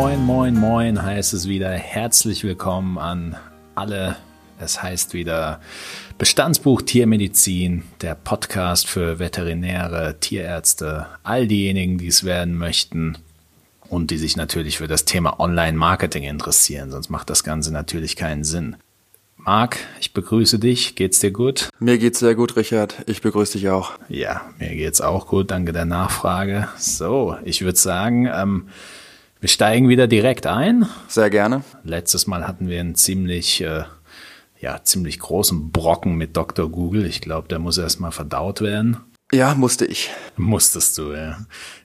[0.00, 1.68] Moin, moin, moin heißt es wieder.
[1.72, 3.36] Herzlich willkommen an
[3.74, 4.16] alle.
[4.58, 5.60] Es heißt wieder
[6.16, 13.18] Bestandsbuch Tiermedizin, der Podcast für Veterinäre, Tierärzte, all diejenigen, die es werden möchten
[13.90, 16.90] und die sich natürlich für das Thema Online-Marketing interessieren.
[16.90, 18.76] Sonst macht das Ganze natürlich keinen Sinn.
[19.36, 20.94] Marc, ich begrüße dich.
[20.94, 21.68] Geht's dir gut?
[21.78, 23.04] Mir geht's sehr gut, Richard.
[23.06, 23.92] Ich begrüße dich auch.
[24.08, 25.50] Ja, mir geht's auch gut.
[25.50, 26.68] Danke der Nachfrage.
[26.78, 28.68] So, ich würde sagen, ähm,
[29.40, 30.86] wir steigen wieder direkt ein.
[31.08, 31.64] Sehr gerne.
[31.82, 33.84] Letztes Mal hatten wir einen ziemlich, äh,
[34.60, 36.70] ja, ziemlich großen Brocken mit Dr.
[36.70, 37.06] Google.
[37.06, 38.98] Ich glaube, der muss erstmal verdaut werden.
[39.32, 40.10] Ja, musste ich.
[40.36, 41.38] Musstest du, ja.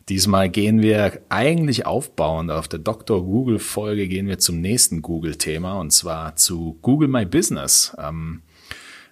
[0.10, 3.24] Diesmal gehen wir eigentlich aufbauend auf der Dr.
[3.24, 7.96] Google Folge gehen wir zum nächsten Google Thema und zwar zu Google My Business.
[8.00, 8.42] Ähm,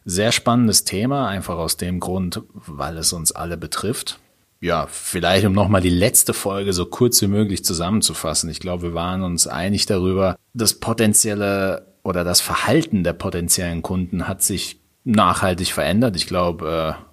[0.03, 4.19] sehr spannendes Thema, einfach aus dem Grund, weil es uns alle betrifft.
[4.64, 8.50] Ja, vielleicht um nochmal die letzte Folge so kurz wie möglich zusammenzufassen.
[8.50, 14.25] Ich glaube, wir waren uns einig darüber, das potenzielle oder das Verhalten der potenziellen Kunden
[14.25, 16.16] hat sich nachhaltig verändert.
[16.16, 17.03] Ich glaube, äh,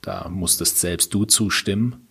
[0.00, 2.08] da musstest selbst du zustimmen.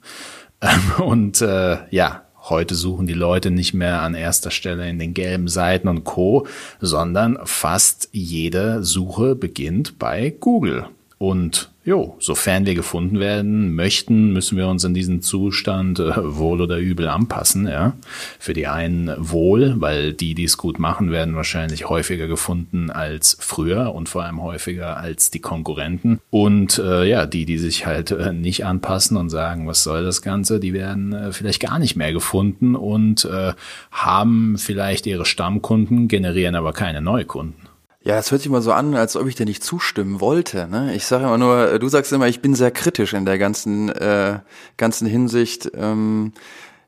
[0.61, 5.15] Ähm, und äh, ja, heute suchen die Leute nicht mehr an erster Stelle in den
[5.15, 6.45] gelben Seiten und Co,
[6.79, 10.85] sondern fast jede Suche beginnt bei Google.
[11.23, 16.61] Und Jo, sofern wir gefunden werden möchten, müssen wir uns an diesen Zustand äh, wohl
[16.61, 17.67] oder übel anpassen.
[17.67, 17.93] Ja,
[18.39, 23.37] für die einen wohl, weil die, die es gut machen, werden wahrscheinlich häufiger gefunden als
[23.39, 26.19] früher und vor allem häufiger als die Konkurrenten.
[26.29, 30.21] Und äh, ja, die, die sich halt äh, nicht anpassen und sagen, was soll das
[30.21, 33.53] Ganze, die werden äh, vielleicht gar nicht mehr gefunden und äh,
[33.91, 37.72] haben vielleicht ihre Stammkunden, generieren aber keine Neukunden.
[38.05, 40.67] Ja, es hört sich mal so an, als ob ich dir nicht zustimmen wollte.
[40.67, 40.93] Ne?
[40.93, 44.39] Ich sage immer nur, du sagst immer, ich bin sehr kritisch in der ganzen äh,
[44.75, 45.71] ganzen Hinsicht.
[45.73, 46.33] Ähm,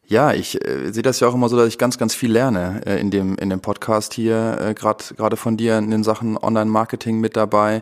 [0.08, 2.82] ja, ich äh, sehe das ja auch immer so, dass ich ganz, ganz viel lerne
[2.86, 6.38] äh, in dem in dem Podcast hier, äh, gerade gerade von dir in den Sachen
[6.38, 7.82] Online-Marketing mit dabei.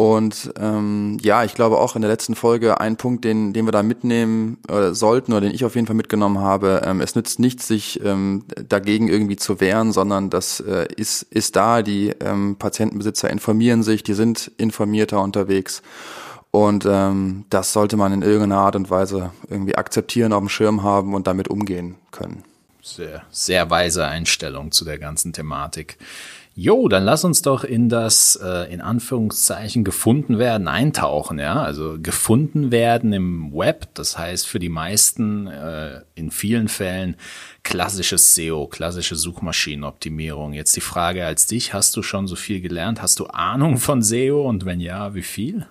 [0.00, 3.70] Und ähm, ja, ich glaube auch in der letzten Folge ein Punkt, den, den wir
[3.70, 7.38] da mitnehmen äh, sollten oder den ich auf jeden Fall mitgenommen habe, ähm, es nützt
[7.38, 12.56] nichts, sich ähm, dagegen irgendwie zu wehren, sondern das äh, ist, ist da, die ähm,
[12.58, 15.82] Patientenbesitzer informieren sich, die sind informierter unterwegs.
[16.50, 20.82] Und ähm, das sollte man in irgendeiner Art und Weise irgendwie akzeptieren, auf dem Schirm
[20.82, 22.42] haben und damit umgehen können.
[22.82, 25.98] Sehr, sehr weise Einstellung zu der ganzen Thematik.
[26.62, 31.62] Jo, dann lass uns doch in das äh, in Anführungszeichen gefunden werden eintauchen, ja.
[31.62, 37.16] Also gefunden werden im Web, das heißt für die meisten äh, in vielen Fällen
[37.62, 40.52] klassisches SEO, klassische Suchmaschinenoptimierung.
[40.52, 43.00] Jetzt die Frage als dich, hast du schon so viel gelernt?
[43.00, 45.66] Hast du Ahnung von SEO und wenn ja, wie viel?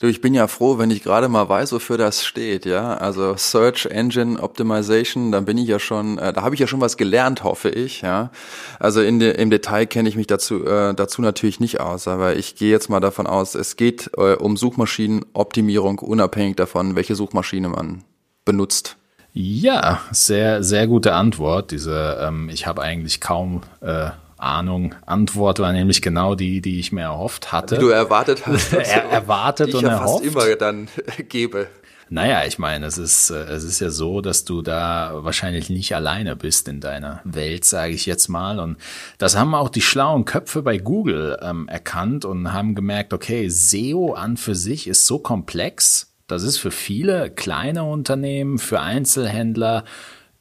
[0.00, 2.94] Du, ich bin ja froh, wenn ich gerade mal weiß, wofür das steht, ja.
[2.94, 6.80] Also Search Engine Optimization, dann bin ich ja schon, äh, da habe ich ja schon
[6.80, 8.30] was gelernt, hoffe ich, ja.
[8.78, 12.36] Also in de, im Detail kenne ich mich dazu äh, dazu natürlich nicht aus, aber
[12.36, 17.68] ich gehe jetzt mal davon aus, es geht äh, um Suchmaschinenoptimierung, unabhängig davon, welche Suchmaschine
[17.68, 18.04] man
[18.44, 18.96] benutzt.
[19.32, 21.72] Ja, sehr sehr gute Antwort.
[21.72, 24.94] Diese, ähm, ich habe eigentlich kaum äh, Ahnung.
[25.06, 27.76] Antwort war nämlich genau die, die ich mir erhofft hatte.
[27.76, 28.72] Die du erwartet hast.
[28.72, 30.24] er, erwartet die und ich ja erhofft.
[30.24, 30.88] fast immer dann
[31.28, 31.68] gebe.
[32.10, 35.94] Naja, ich meine, es ist, äh, es ist ja so, dass du da wahrscheinlich nicht
[35.94, 38.58] alleine bist in deiner Welt, sage ich jetzt mal.
[38.60, 38.78] Und
[39.18, 44.14] das haben auch die schlauen Köpfe bei Google ähm, erkannt und haben gemerkt, okay, SEO
[44.14, 46.10] an für sich ist so komplex.
[46.26, 49.84] Das ist für viele kleine Unternehmen, für Einzelhändler,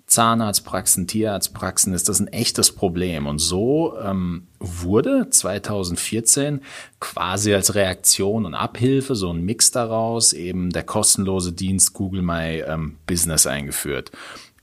[0.08, 3.28] Zahnarztpraxen, Tierarztpraxen ist das ein echtes Problem.
[3.28, 6.62] Und so ähm, wurde 2014
[7.02, 12.64] quasi als Reaktion und Abhilfe, so ein Mix daraus, eben der kostenlose Dienst Google My
[12.66, 14.12] ähm, Business eingeführt.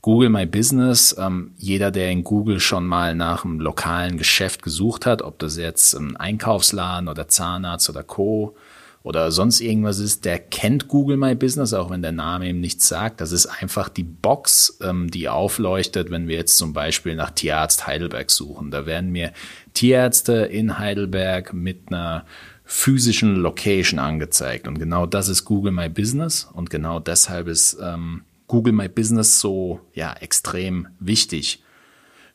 [0.01, 5.05] Google My Business, ähm, jeder, der in Google schon mal nach einem lokalen Geschäft gesucht
[5.05, 8.55] hat, ob das jetzt ein Einkaufsladen oder Zahnarzt oder Co
[9.05, 12.87] oder sonst irgendwas ist, der kennt Google My Business, auch wenn der Name ihm nichts
[12.87, 13.21] sagt.
[13.21, 17.85] Das ist einfach die Box, ähm, die aufleuchtet, wenn wir jetzt zum Beispiel nach Tierarzt
[17.85, 18.71] Heidelberg suchen.
[18.71, 19.31] Da werden mir
[19.75, 22.25] Tierärzte in Heidelberg mit einer
[22.63, 24.67] physischen Location angezeigt.
[24.67, 26.49] Und genau das ist Google My Business.
[26.51, 31.61] Und genau deshalb ist ähm, Google My Business so ja extrem wichtig.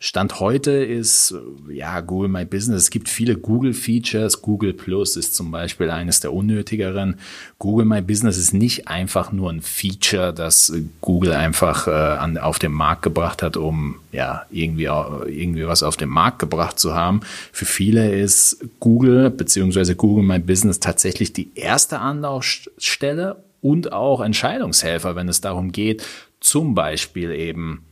[0.02, 1.34] Stand heute ist,
[1.68, 2.84] ja, Google My Business.
[2.84, 4.40] Es gibt viele Google-Features.
[4.40, 7.16] Google Plus ist zum Beispiel eines der unnötigeren.
[7.58, 12.58] Google My Business ist nicht einfach nur ein Feature, das Google einfach äh, an, auf
[12.58, 17.20] den Markt gebracht hat, um ja irgendwie, irgendwie was auf den Markt gebracht zu haben.
[17.52, 25.14] Für viele ist Google beziehungsweise Google My Business tatsächlich die erste Anlaufstelle und auch Entscheidungshelfer,
[25.14, 26.02] wenn es darum geht,
[26.40, 27.84] zum Beispiel eben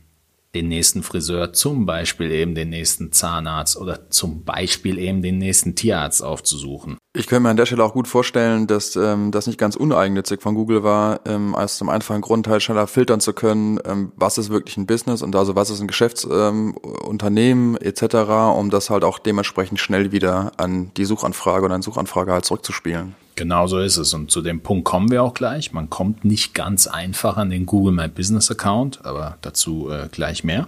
[0.55, 5.75] den nächsten Friseur, zum Beispiel eben den nächsten Zahnarzt oder zum Beispiel eben den nächsten
[5.75, 6.97] Tierarzt aufzusuchen.
[7.15, 10.41] Ich könnte mir an der Stelle auch gut vorstellen, dass ähm, das nicht ganz uneigennützig
[10.41, 14.37] von Google war, ähm, aus dem einfachen Grund halt schneller filtern zu können, ähm, was
[14.37, 18.15] ist wirklich ein Business und also was ist ein Geschäftsunternehmen ähm, etc.,
[18.55, 23.15] um das halt auch dementsprechend schnell wieder an die Suchanfrage oder an Suchanfrage halt zurückzuspielen.
[23.39, 24.13] Genau so ist es.
[24.13, 25.71] Und zu dem Punkt kommen wir auch gleich.
[25.71, 30.43] Man kommt nicht ganz einfach an den Google My Business Account, aber dazu äh, gleich
[30.43, 30.67] mehr.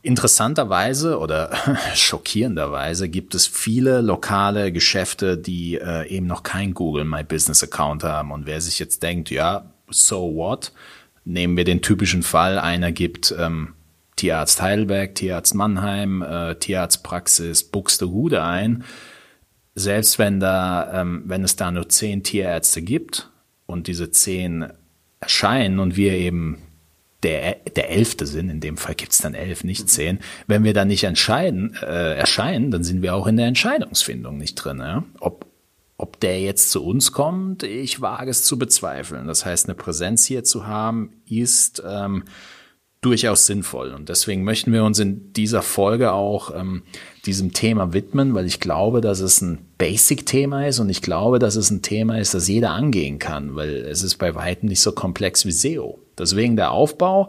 [0.00, 1.50] Interessanterweise oder
[1.96, 8.04] schockierenderweise gibt es viele lokale Geschäfte, die äh, eben noch kein Google My Business Account
[8.04, 8.30] haben.
[8.30, 10.70] Und wer sich jetzt denkt, ja, so what?
[11.24, 13.74] Nehmen wir den typischen Fall, einer gibt ähm,
[14.14, 18.84] Tierarzt Heidelberg, Tierarzt Mannheim, äh, Tierarztpraxis Buxtehude ein.
[19.74, 23.30] Selbst wenn da, ähm, wenn es da nur zehn Tierärzte gibt
[23.66, 24.66] und diese zehn
[25.20, 26.58] erscheinen und wir eben
[27.24, 30.20] der, der Elfte sind, in dem Fall gibt's dann elf, nicht zehn.
[30.46, 34.56] Wenn wir da nicht entscheiden, äh, erscheinen, dann sind wir auch in der Entscheidungsfindung nicht
[34.56, 34.78] drin.
[34.78, 35.04] Ja?
[35.20, 35.46] Ob,
[35.96, 39.26] ob der jetzt zu uns kommt, ich wage es zu bezweifeln.
[39.26, 42.24] Das heißt, eine Präsenz hier zu haben, ist ähm,
[43.04, 43.92] durchaus sinnvoll.
[43.92, 46.82] Und deswegen möchten wir uns in dieser Folge auch ähm,
[47.26, 51.56] diesem Thema widmen, weil ich glaube, dass es ein Basic-Thema ist und ich glaube, dass
[51.56, 54.92] es ein Thema ist, das jeder angehen kann, weil es ist bei weitem nicht so
[54.92, 55.98] komplex wie SEO.
[56.18, 57.28] Deswegen der Aufbau.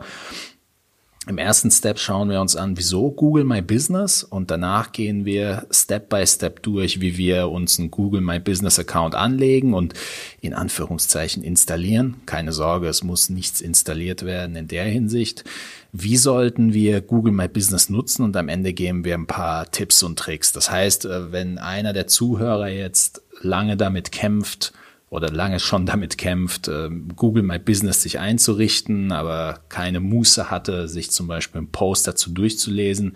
[1.27, 5.65] Im ersten Step schauen wir uns an, wieso Google My Business und danach gehen wir
[5.71, 9.95] Step by Step durch, wie wir uns einen Google My Business Account anlegen und
[10.41, 12.17] in Anführungszeichen installieren.
[12.27, 15.43] Keine Sorge, es muss nichts installiert werden in der Hinsicht.
[15.91, 20.03] Wie sollten wir Google My Business nutzen und am Ende geben wir ein paar Tipps
[20.03, 20.51] und Tricks.
[20.51, 24.73] Das heißt, äh, wenn einer der Zuhörer jetzt lange damit kämpft,
[25.15, 30.87] oder lange schon damit kämpft, ähm, Google My Business sich einzurichten, aber keine Muße hatte,
[30.87, 33.15] sich zum Beispiel ein Post dazu durchzulesen,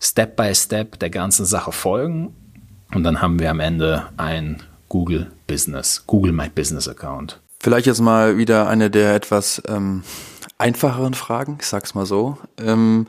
[0.00, 2.34] Step by Step der ganzen Sache folgen
[2.94, 7.40] und dann haben wir am Ende ein Google Business, Google My Business Account.
[7.60, 10.02] Vielleicht jetzt mal wieder eine der etwas ähm,
[10.58, 12.38] einfacheren Fragen, ich sag's mal so.
[12.58, 13.06] Ähm,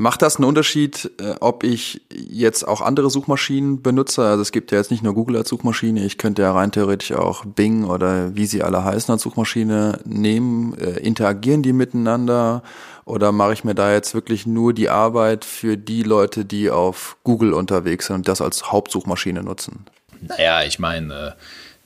[0.00, 4.24] Macht das einen Unterschied, äh, ob ich jetzt auch andere Suchmaschinen benutze?
[4.24, 7.12] Also es gibt ja jetzt nicht nur Google als Suchmaschine, ich könnte ja rein theoretisch
[7.12, 10.72] auch Bing oder wie sie alle heißen als Suchmaschine nehmen.
[10.78, 12.62] Äh, interagieren die miteinander
[13.04, 17.18] oder mache ich mir da jetzt wirklich nur die Arbeit für die Leute, die auf
[17.22, 19.84] Google unterwegs sind und das als Hauptsuchmaschine nutzen?
[20.22, 21.32] Naja, ich meine, äh,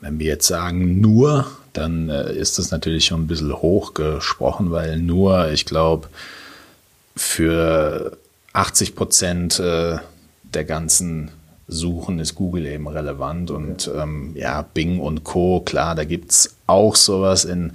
[0.01, 4.99] wenn wir jetzt sagen nur, dann ist das natürlich schon ein bisschen hoch gesprochen, weil
[4.99, 6.07] nur, ich glaube,
[7.17, 8.19] für
[8.53, 9.99] 80 Prozent äh,
[10.43, 11.31] der ganzen
[11.67, 16.57] Suchen ist Google eben relevant und ähm, ja, Bing und Co., klar, da gibt es
[16.67, 17.73] auch sowas in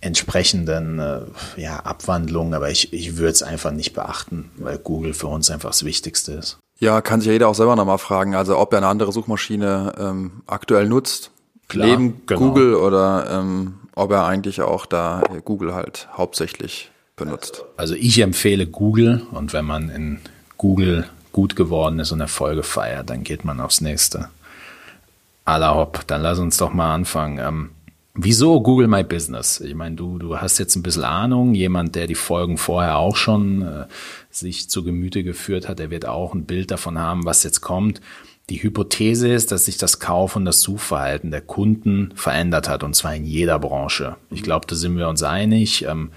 [0.00, 1.20] entsprechenden äh,
[1.56, 5.70] ja, Abwandlungen, aber ich, ich würde es einfach nicht beachten, weil Google für uns einfach
[5.70, 6.58] das Wichtigste ist.
[6.78, 9.94] Ja, kann sich ja jeder auch selber nochmal fragen, also ob er eine andere Suchmaschine
[9.98, 11.32] ähm, aktuell nutzt,
[11.66, 12.40] Klar, neben genau.
[12.40, 17.64] Google oder ähm, ob er eigentlich auch da Google halt hauptsächlich benutzt?
[17.76, 20.20] Also ich empfehle Google und wenn man in
[20.56, 24.28] Google gut geworden ist und Erfolge feiert, dann geht man aufs nächste.
[25.44, 27.38] Alla hopp, dann lass uns doch mal anfangen.
[27.38, 27.70] Ähm,
[28.14, 29.60] wieso Google My Business?
[29.60, 31.54] Ich meine, du, du hast jetzt ein bisschen Ahnung.
[31.54, 33.86] Jemand, der die Folgen vorher auch schon äh,
[34.30, 38.00] sich zu Gemüte geführt hat, der wird auch ein Bild davon haben, was jetzt kommt.
[38.50, 42.94] Die Hypothese ist, dass sich das Kauf- und das Suchverhalten der Kunden verändert hat, und
[42.94, 44.16] zwar in jeder Branche.
[44.30, 45.84] Ich glaube, da sind wir uns einig.
[45.84, 46.10] Ähm,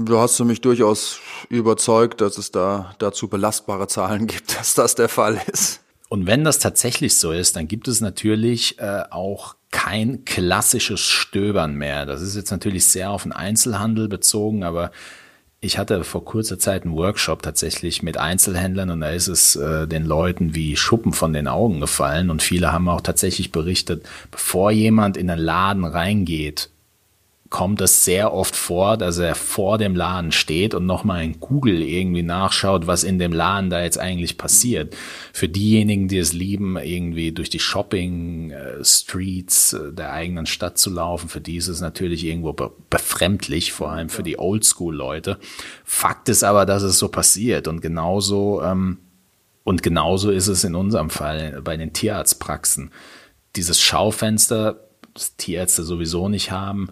[0.00, 4.94] Du hast du mich durchaus überzeugt, dass es da dazu belastbare Zahlen gibt, dass das
[4.94, 5.80] der Fall ist.
[6.08, 11.74] Und wenn das tatsächlich so ist, dann gibt es natürlich äh, auch kein klassisches Stöbern
[11.74, 12.06] mehr.
[12.06, 14.90] Das ist jetzt natürlich sehr auf den Einzelhandel bezogen, aber
[15.60, 19.88] ich hatte vor kurzer Zeit einen Workshop tatsächlich mit Einzelhändlern und da ist es äh,
[19.88, 24.70] den Leuten wie Schuppen von den Augen gefallen und viele haben auch tatsächlich berichtet, bevor
[24.70, 26.70] jemand in einen Laden reingeht,
[27.50, 31.80] kommt es sehr oft vor, dass er vor dem Laden steht und nochmal in Google
[31.80, 34.94] irgendwie nachschaut, was in dem Laden da jetzt eigentlich passiert.
[35.32, 41.30] Für diejenigen, die es lieben, irgendwie durch die Shopping-Streets äh, der eigenen Stadt zu laufen,
[41.30, 42.54] für die ist es natürlich irgendwo
[42.90, 45.38] befremdlich, vor allem für die Oldschool-Leute.
[45.84, 48.98] Fakt ist aber, dass es so passiert und genauso, ähm,
[49.64, 52.90] und genauso ist es in unserem Fall bei den Tierarztpraxen.
[53.56, 56.90] Dieses Schaufenster, das Tierärzte sowieso nicht haben,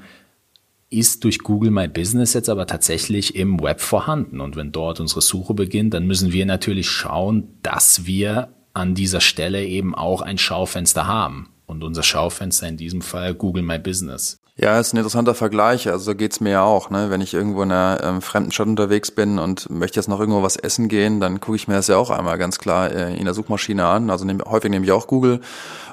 [0.88, 4.40] ist durch Google My Business jetzt aber tatsächlich im Web vorhanden.
[4.40, 9.20] Und wenn dort unsere Suche beginnt, dann müssen wir natürlich schauen, dass wir an dieser
[9.20, 11.48] Stelle eben auch ein Schaufenster haben.
[11.66, 14.38] Und unser Schaufenster in diesem Fall Google My Business.
[14.58, 15.86] Ja, ist ein interessanter Vergleich.
[15.86, 16.88] Also so geht's mir ja auch.
[16.88, 17.10] Ne?
[17.10, 20.42] Wenn ich irgendwo in einer ähm, fremden Stadt unterwegs bin und möchte jetzt noch irgendwo
[20.42, 23.26] was essen gehen, dann gucke ich mir das ja auch einmal ganz klar äh, in
[23.26, 24.08] der Suchmaschine an.
[24.08, 25.42] Also nehm, häufig nehme ich auch Google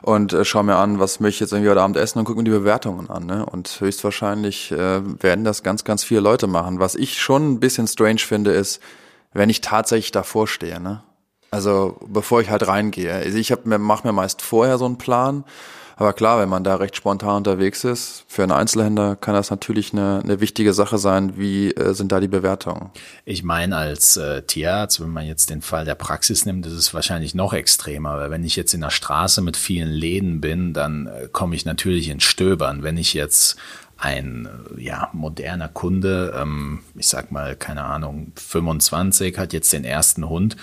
[0.01, 2.37] und äh, schaue mir an, was möchte ich jetzt irgendwie heute Abend essen und gucke
[2.37, 3.25] mir die Bewertungen an.
[3.25, 3.45] Ne?
[3.45, 6.79] Und höchstwahrscheinlich äh, werden das ganz, ganz viele Leute machen.
[6.79, 8.81] Was ich schon ein bisschen strange finde, ist,
[9.33, 10.79] wenn ich tatsächlich davor stehe.
[10.79, 11.03] Ne?
[11.51, 13.13] Also bevor ich halt reingehe.
[13.13, 15.43] Also ich hab, mache mir meist vorher so einen Plan
[16.03, 19.93] aber klar, wenn man da recht spontan unterwegs ist, für einen Einzelhändler kann das natürlich
[19.93, 21.37] eine, eine wichtige Sache sein.
[21.37, 22.89] Wie äh, sind da die Bewertungen?
[23.23, 26.93] Ich meine, als äh, Tierarzt, wenn man jetzt den Fall der Praxis nimmt, ist es
[26.93, 28.17] wahrscheinlich noch extremer.
[28.17, 31.63] Weil wenn ich jetzt in der Straße mit vielen Läden bin, dann äh, komme ich
[31.63, 32.83] natürlich ins Stöbern.
[32.83, 33.55] Wenn ich jetzt
[33.97, 39.85] ein äh, ja, moderner Kunde, ähm, ich sag mal, keine Ahnung, 25, hat jetzt den
[39.85, 40.57] ersten Hund,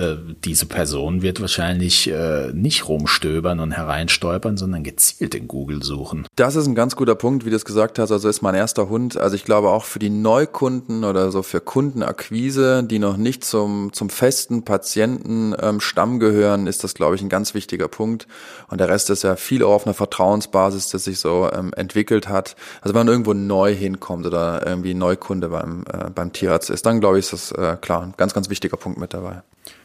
[0.00, 6.26] äh, diese Person wird wahrscheinlich äh, nicht rumstöbern und hereinstolpern, sondern gezielt in Google suchen.
[6.36, 8.10] Das ist ein ganz guter Punkt, wie du es gesagt hast.
[8.10, 9.18] Also ist mein erster Hund.
[9.18, 13.92] Also ich glaube auch für die Neukunden oder so für Kundenakquise, die noch nicht zum,
[13.92, 18.26] zum festen Patientenstamm ähm, gehören, ist das, glaube ich, ein ganz wichtiger Punkt.
[18.68, 22.56] Und der Rest ist ja viel auf einer Vertrauensbasis, das sich so ähm, entwickelt hat.
[22.80, 27.00] Also wenn man irgendwo neu hinkommt oder irgendwie Neukunde beim, äh, beim Tierarzt ist, dann
[27.00, 29.42] glaube ich, ist das äh, klar ein ganz, ganz wichtiger Punkt mit dabei.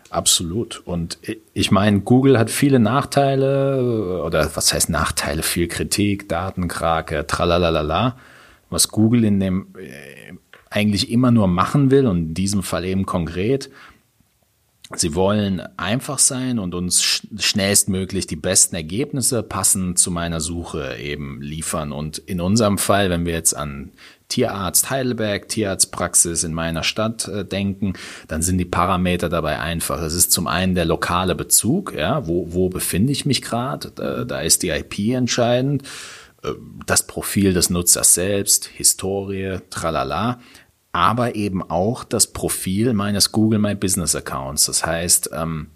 [0.10, 0.82] Absolut.
[0.86, 1.18] Und
[1.54, 5.44] ich meine, Google hat viele Nachteile oder was heißt Nachteile?
[5.44, 8.16] Viel Kritik, Datenkrake, tralalala.
[8.70, 10.34] Was Google in dem äh,
[10.70, 13.70] eigentlich immer nur machen will und in diesem Fall eben konkret,
[14.94, 21.42] Sie wollen einfach sein und uns schnellstmöglich die besten Ergebnisse passend zu meiner Suche eben
[21.42, 21.92] liefern.
[21.92, 23.92] Und in unserem Fall, wenn wir jetzt an
[24.28, 27.94] Tierarzt Heidelberg, Tierarztpraxis in meiner Stadt äh, denken,
[28.28, 30.02] dann sind die Parameter dabei einfach.
[30.02, 34.24] Es ist zum einen der lokale Bezug, ja, wo, wo befinde ich mich gerade, da,
[34.24, 35.84] da ist die IP entscheidend,
[36.44, 36.54] äh,
[36.86, 40.40] das Profil des Nutzers selbst, Historie, tralala,
[40.92, 44.66] aber eben auch das Profil meines Google My Business Accounts.
[44.66, 45.68] Das heißt, ähm,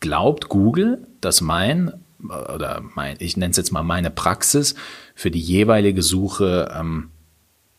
[0.00, 1.92] glaubt Google, dass mein
[2.28, 4.74] oder mein, ich nenne es jetzt mal meine Praxis
[5.14, 7.10] für die jeweilige Suche ähm,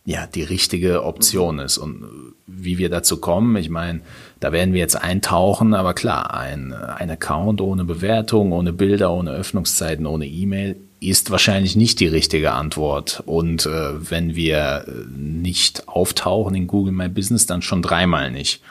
[0.05, 1.77] ja die richtige Option ist.
[1.77, 2.05] Und
[2.45, 4.01] wie wir dazu kommen, ich meine,
[4.39, 9.31] da werden wir jetzt eintauchen, aber klar, ein, ein Account ohne Bewertung, ohne Bilder, ohne
[9.31, 13.23] Öffnungszeiten, ohne E-Mail ist wahrscheinlich nicht die richtige Antwort.
[13.25, 14.85] Und äh, wenn wir
[15.15, 18.61] nicht auftauchen in Google My Business, dann schon dreimal nicht.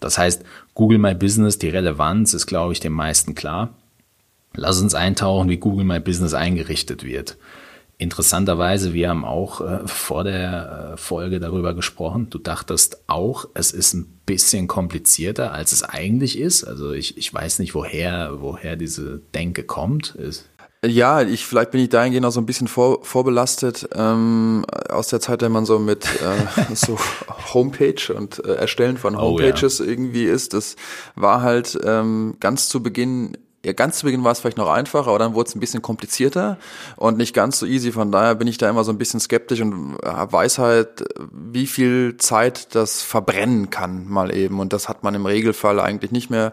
[0.00, 0.42] Das heißt,
[0.74, 3.70] Google My Business, die Relevanz ist, glaube ich, den meisten klar.
[4.54, 7.36] Lass uns eintauchen, wie Google My Business eingerichtet wird.
[8.02, 12.28] Interessanterweise, wir haben auch äh, vor der äh, Folge darüber gesprochen.
[12.30, 16.64] Du dachtest auch, es ist ein bisschen komplizierter, als es eigentlich ist.
[16.64, 20.16] Also ich, ich weiß nicht, woher, woher diese Denke kommt.
[20.16, 20.48] Ist
[20.84, 25.20] ja, ich vielleicht bin ich dahingehend auch so ein bisschen vor, vorbelastet ähm, aus der
[25.20, 26.98] Zeit, wenn man so mit äh, so
[27.54, 29.90] Homepage und äh, Erstellen von Homepages oh, ja.
[29.90, 30.54] irgendwie ist.
[30.54, 30.74] Das
[31.14, 35.08] war halt ähm, ganz zu Beginn ja, ganz zu Beginn war es vielleicht noch einfacher,
[35.08, 36.58] aber dann wurde es ein bisschen komplizierter
[36.96, 37.92] und nicht ganz so easy.
[37.92, 42.16] Von daher bin ich da immer so ein bisschen skeptisch und weiß halt, wie viel
[42.16, 44.58] Zeit das verbrennen kann mal eben.
[44.58, 46.52] Und das hat man im Regelfall eigentlich nicht mehr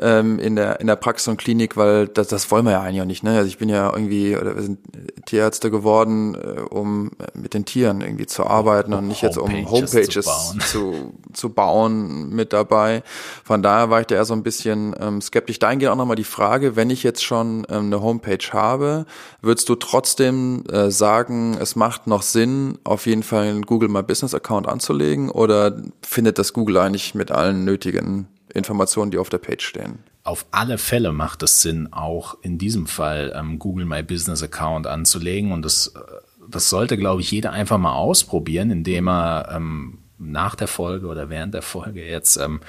[0.00, 3.02] ähm, in der in der Praxis und Klinik, weil das, das wollen wir ja eigentlich
[3.02, 3.22] auch nicht.
[3.22, 3.36] Ne?
[3.36, 4.78] Also ich bin ja irgendwie oder wir sind
[5.26, 9.50] Tierärzte geworden, äh, um mit den Tieren irgendwie zu arbeiten um und nicht jetzt um
[9.50, 10.60] Homepages zu bauen.
[10.60, 13.02] Zu, zu bauen mit dabei.
[13.44, 15.58] Von daher war ich da eher so ein bisschen ähm, skeptisch.
[15.58, 19.06] Dahingehend auch nochmal die Frage, wenn ich jetzt schon ähm, eine Homepage habe,
[19.42, 24.02] würdest du trotzdem äh, sagen, es macht noch Sinn, auf jeden Fall einen Google My
[24.02, 29.38] Business Account anzulegen oder findet das Google eigentlich mit allen nötigen Informationen, die auf der
[29.38, 29.98] Page stehen.
[30.24, 34.86] Auf alle Fälle macht es Sinn, auch in diesem Fall ähm, Google My Business Account
[34.86, 35.52] anzulegen.
[35.52, 36.00] Und das, äh,
[36.48, 41.30] das sollte, glaube ich, jeder einfach mal ausprobieren, indem er ähm, nach der Folge oder
[41.30, 42.60] während der Folge jetzt ähm,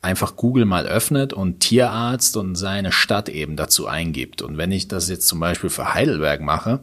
[0.00, 4.42] einfach Google mal öffnet und Tierarzt und seine Stadt eben dazu eingibt.
[4.42, 6.80] Und wenn ich das jetzt zum Beispiel für Heidelberg mache,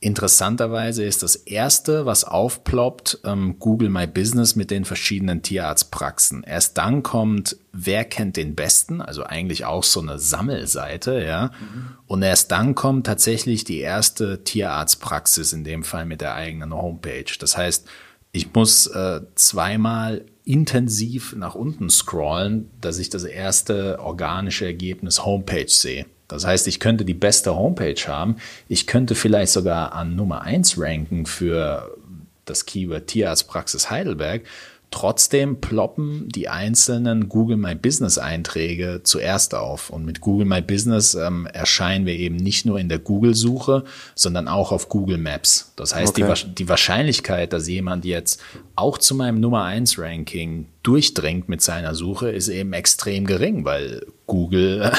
[0.00, 6.44] Interessanterweise ist das erste, was aufploppt, ähm, Google My Business mit den verschiedenen Tierarztpraxen.
[6.44, 11.46] Erst dann kommt, wer kennt den besten, also eigentlich auch so eine Sammelseite, ja.
[11.46, 11.96] Mhm.
[12.06, 17.32] Und erst dann kommt tatsächlich die erste Tierarztpraxis, in dem Fall mit der eigenen Homepage.
[17.40, 17.88] Das heißt,
[18.30, 25.68] ich muss äh, zweimal intensiv nach unten scrollen, dass ich das erste organische Ergebnis Homepage
[25.68, 26.06] sehe.
[26.28, 28.36] Das heißt, ich könnte die beste Homepage haben.
[28.68, 31.96] Ich könnte vielleicht sogar an Nummer eins ranken für
[32.44, 34.42] das Keyword Tierarztpraxis Heidelberg.
[34.90, 39.90] Trotzdem ploppen die einzelnen Google My Business Einträge zuerst auf.
[39.90, 44.48] Und mit Google My Business ähm, erscheinen wir eben nicht nur in der Google-Suche, sondern
[44.48, 45.72] auch auf Google Maps.
[45.76, 46.32] Das heißt, okay.
[46.34, 48.40] die, die Wahrscheinlichkeit, dass jemand jetzt
[48.76, 54.06] auch zu meinem Nummer 1 Ranking durchdringt mit seiner Suche, ist eben extrem gering, weil
[54.28, 54.92] Google,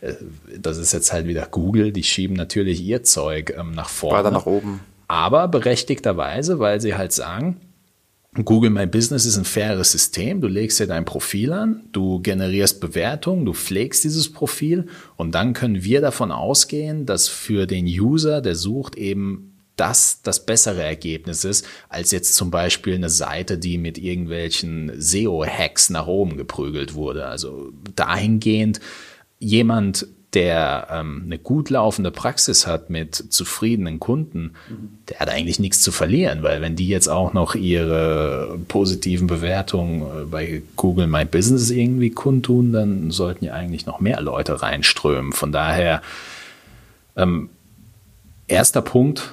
[0.60, 4.18] das ist jetzt halt wieder Google, die schieben natürlich ihr Zeug ähm, nach vorne.
[4.18, 4.80] Weiter nach oben.
[5.08, 7.60] Aber berechtigterweise, weil sie halt sagen,
[8.44, 10.40] Google My Business ist ein faires System.
[10.40, 15.54] Du legst dir dein Profil an, du generierst Bewertungen, du pflegst dieses Profil und dann
[15.54, 21.44] können wir davon ausgehen, dass für den User, der sucht, eben das das bessere Ergebnis
[21.44, 27.26] ist, als jetzt zum Beispiel eine Seite, die mit irgendwelchen SEO-Hacks nach oben geprügelt wurde.
[27.26, 28.80] Also dahingehend
[29.38, 30.06] jemand,
[30.36, 34.52] der ähm, eine gut laufende Praxis hat mit zufriedenen Kunden,
[35.08, 40.02] der hat eigentlich nichts zu verlieren, weil wenn die jetzt auch noch ihre positiven Bewertungen
[40.02, 45.32] äh, bei Google My Business irgendwie kundtun, dann sollten ja eigentlich noch mehr Leute reinströmen.
[45.32, 46.02] Von daher,
[47.16, 47.48] ähm,
[48.46, 49.32] erster Punkt,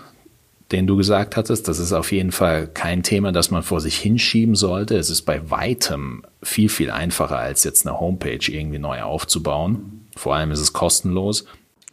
[0.74, 3.98] den du gesagt hattest, das ist auf jeden Fall kein Thema, das man vor sich
[3.98, 4.98] hinschieben sollte.
[4.98, 10.08] Es ist bei weitem viel, viel einfacher, als jetzt eine Homepage irgendwie neu aufzubauen.
[10.18, 11.46] Vor allem ist es kostenlos.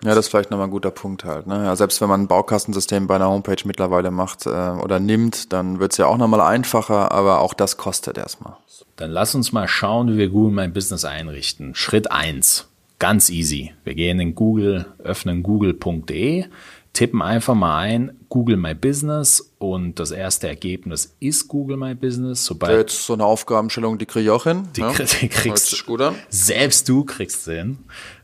[0.03, 1.47] Ja, das ist vielleicht nochmal ein guter Punkt halt.
[1.47, 1.63] Ne?
[1.63, 5.79] Ja, selbst wenn man ein Baukastensystem bei einer Homepage mittlerweile macht äh, oder nimmt, dann
[5.79, 8.57] wird es ja auch nochmal einfacher, aber auch das kostet erstmal.
[8.97, 11.75] Dann lass uns mal schauen, wie wir Google My Business einrichten.
[11.75, 12.71] Schritt eins,
[13.01, 13.73] Ganz easy.
[13.83, 16.45] Wir gehen in Google, öffnen google.de,
[16.93, 22.47] tippen einfach mal ein Google My Business und das erste Ergebnis ist Google My Business.
[22.47, 24.69] Sobald Jetzt so eine Aufgabenstellung, die kriege ich auch hin.
[24.75, 24.93] Die, ja?
[24.93, 26.13] die kriegst du.
[26.31, 27.79] Selbst du kriegst sie hin.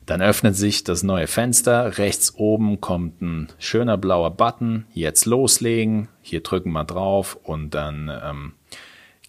[0.06, 1.98] Dann öffnet sich das neue Fenster.
[1.98, 4.86] Rechts oben kommt ein schöner blauer Button.
[4.94, 6.08] Jetzt loslegen.
[6.22, 8.52] Hier drücken wir drauf und dann ähm,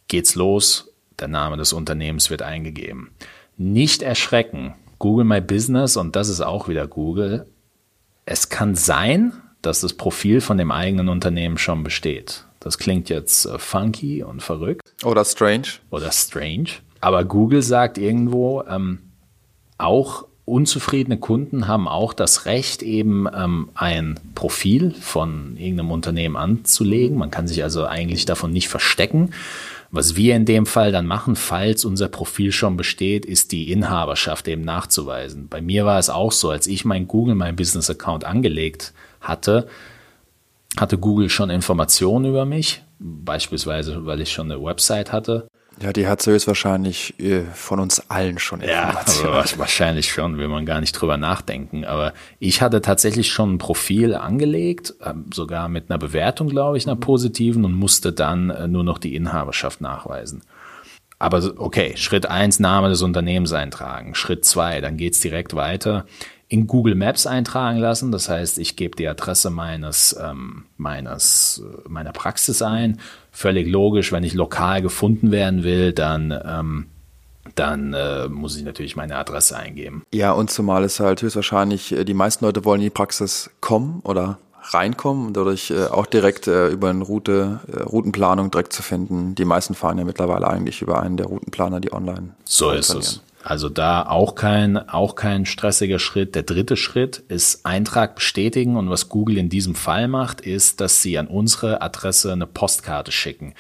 [0.08, 0.94] geht's los.
[1.20, 3.10] Der Name des Unternehmens wird eingegeben.
[3.58, 4.76] Nicht erschrecken.
[5.00, 7.48] Google My Business und das ist auch wieder Google
[8.28, 9.32] es kann sein,
[9.68, 12.46] dass das Profil von dem eigenen Unternehmen schon besteht.
[12.60, 14.82] Das klingt jetzt äh, funky und verrückt.
[15.04, 15.68] Oder strange.
[15.92, 16.70] Oder strange.
[17.02, 19.00] Aber Google sagt irgendwo, ähm,
[19.78, 27.18] auch unzufriedene Kunden haben auch das Recht, eben ähm, ein Profil von irgendeinem Unternehmen anzulegen.
[27.18, 29.32] Man kann sich also eigentlich davon nicht verstecken.
[29.92, 34.48] Was wir in dem Fall dann machen, falls unser Profil schon besteht, ist die Inhaberschaft
[34.48, 35.48] eben nachzuweisen.
[35.50, 38.94] Bei mir war es auch so, als ich mein Google, mein Business Account angelegt
[39.28, 39.68] hatte,
[40.80, 45.48] hatte Google schon Informationen über mich, beispielsweise weil ich schon eine Website hatte.
[45.80, 49.34] Ja, die hat sie höchstwahrscheinlich äh, von uns allen schon Informationen.
[49.36, 51.86] Ja, wahrscheinlich schon, will man gar nicht drüber nachdenken.
[51.86, 56.88] Aber ich hatte tatsächlich schon ein Profil angelegt, ähm, sogar mit einer Bewertung, glaube ich,
[56.88, 60.42] einer positiven und musste dann äh, nur noch die Inhaberschaft nachweisen.
[61.20, 64.16] Aber okay, Schritt eins Name des Unternehmens eintragen.
[64.16, 66.06] Schritt zwei dann geht's direkt weiter
[66.50, 68.12] in Google Maps eintragen lassen.
[68.12, 73.00] Das heißt, ich gebe die Adresse meines, ähm, meines, äh, meiner Praxis ein.
[73.32, 76.86] Völlig logisch, wenn ich lokal gefunden werden will, dann, ähm,
[77.56, 80.04] dann äh, muss ich natürlich meine Adresse eingeben.
[80.14, 84.02] Ja, und zumal es halt höchstwahrscheinlich, äh, die meisten Leute wollen in die Praxis kommen
[84.04, 84.40] oder
[84.74, 89.36] reinkommen und dadurch äh, auch direkt äh, über eine Route, äh, Routenplanung direkt zu finden.
[89.36, 92.30] Die meisten fahren ja mittlerweile eigentlich über einen der Routenplaner, die online.
[92.46, 93.22] So ist es.
[93.48, 96.36] Also da auch kein, auch kein stressiger Schritt.
[96.36, 101.02] Der dritte Schritt ist Eintrag bestätigen und was Google in diesem Fall macht, ist, dass
[101.02, 103.54] sie an unsere Adresse eine Postkarte schicken.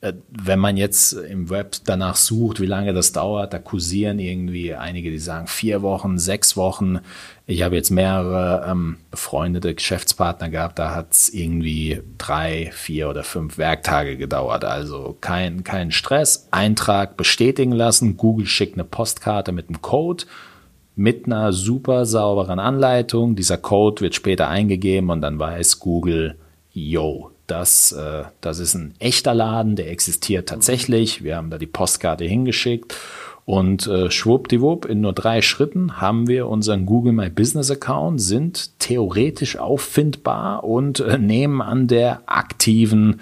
[0.00, 4.74] Äh, wenn man jetzt im Web danach sucht, wie lange das dauert, da kursieren irgendwie
[4.74, 7.00] einige, die sagen vier Wochen, sechs Wochen.
[7.46, 13.24] Ich habe jetzt mehrere ähm, befreundete Geschäftspartner gehabt, da hat es irgendwie drei, vier oder
[13.24, 14.64] fünf Werktage gedauert.
[14.64, 16.46] Also kein, kein Stress.
[16.52, 18.16] Eintrag bestätigen lassen.
[18.16, 20.24] Google schickt eine Postkarte mit einem Code
[20.94, 23.36] mit einer super sauberen Anleitung.
[23.36, 26.36] Dieser Code wird später eingegeben und dann weiß Google,
[26.72, 31.24] yo, das, äh, das ist ein echter Laden, der existiert tatsächlich.
[31.24, 32.94] Wir haben da die Postkarte hingeschickt
[33.48, 38.78] und äh, schwuppdiwupp, in nur drei Schritten haben wir unseren Google My Business Account, sind
[38.78, 43.20] theoretisch auffindbar und äh, nehmen an der aktiven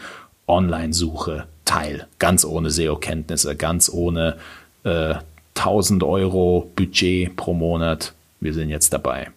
[0.49, 2.09] Online-Suche teil.
[2.19, 4.37] Ganz ohne SEO-Kenntnisse, ganz ohne
[4.83, 5.15] äh,
[5.55, 8.13] 1000 Euro Budget pro Monat.
[8.41, 9.31] Wir sind jetzt dabei.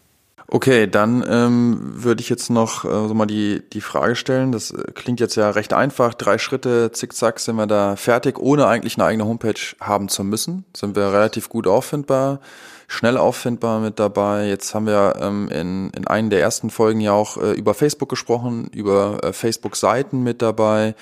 [0.52, 4.52] Okay, dann ähm, würde ich jetzt noch äh, so mal die, die Frage stellen.
[4.52, 6.16] Das äh, klingt jetzt ja recht einfach.
[6.16, 10.66] Drei Schritte, zickzack, sind wir da fertig, ohne eigentlich eine eigene Homepage haben zu müssen.
[10.76, 12.40] Sind wir relativ gut auffindbar.
[12.88, 14.48] schnell auffindbar mit dabei.
[14.48, 18.10] Jetzt haben wir ähm, in, in einen der ersten Folgen ja auch äh, über Facebook
[18.10, 20.96] gesprochen, über äh, Facebook-Seiten mit dabei.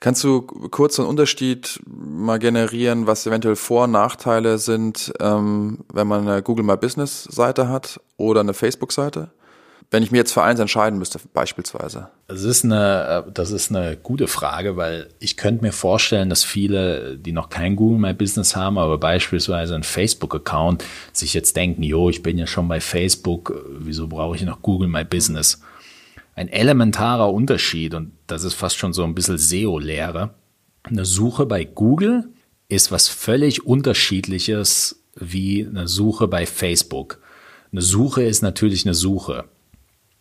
[0.00, 6.06] Kannst du kurz einen Unterschied mal generieren, was eventuell Vor- und Nachteile sind, ähm, wenn
[6.06, 9.30] man eine Google My Business Seite hat oder eine Facebook-Seite?
[9.90, 12.08] wenn ich mir jetzt für eins entscheiden müsste, beispielsweise?
[12.28, 16.44] Das ist eine, äh, das ist eine gute Frage, weil ich könnte mir vorstellen, dass
[16.44, 21.82] viele, die noch kein Google My Business haben, aber beispielsweise einen Facebook-Account, sich jetzt denken,
[21.82, 25.60] jo, ich bin ja schon bei Facebook, wieso brauche ich noch Google My Business?
[26.36, 30.30] Ein elementarer Unterschied, und das ist fast schon so ein bisschen SEO-Lehre.
[30.82, 32.28] Eine Suche bei Google
[32.68, 37.18] ist was völlig unterschiedliches wie eine Suche bei Facebook.
[37.72, 39.44] Eine Suche ist natürlich eine Suche.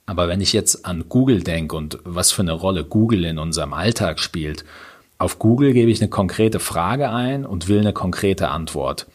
[0.05, 3.73] Aber wenn ich jetzt an Google denke und was für eine Rolle Google in unserem
[3.73, 4.65] Alltag spielt,
[5.19, 9.05] auf Google gebe ich eine konkrete Frage ein und will eine konkrete Antwort.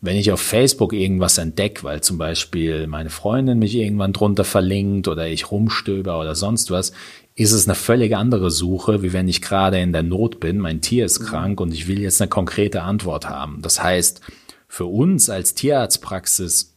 [0.00, 5.08] Wenn ich auf Facebook irgendwas entdecke, weil zum Beispiel meine Freundin mich irgendwann drunter verlinkt
[5.08, 6.92] oder ich rumstöber oder sonst was,
[7.36, 10.80] ist es eine völlig andere Suche, wie wenn ich gerade in der Not bin, mein
[10.80, 13.60] Tier ist krank und ich will jetzt eine konkrete Antwort haben.
[13.60, 14.20] Das heißt,
[14.68, 16.74] für uns als Tierarztpraxis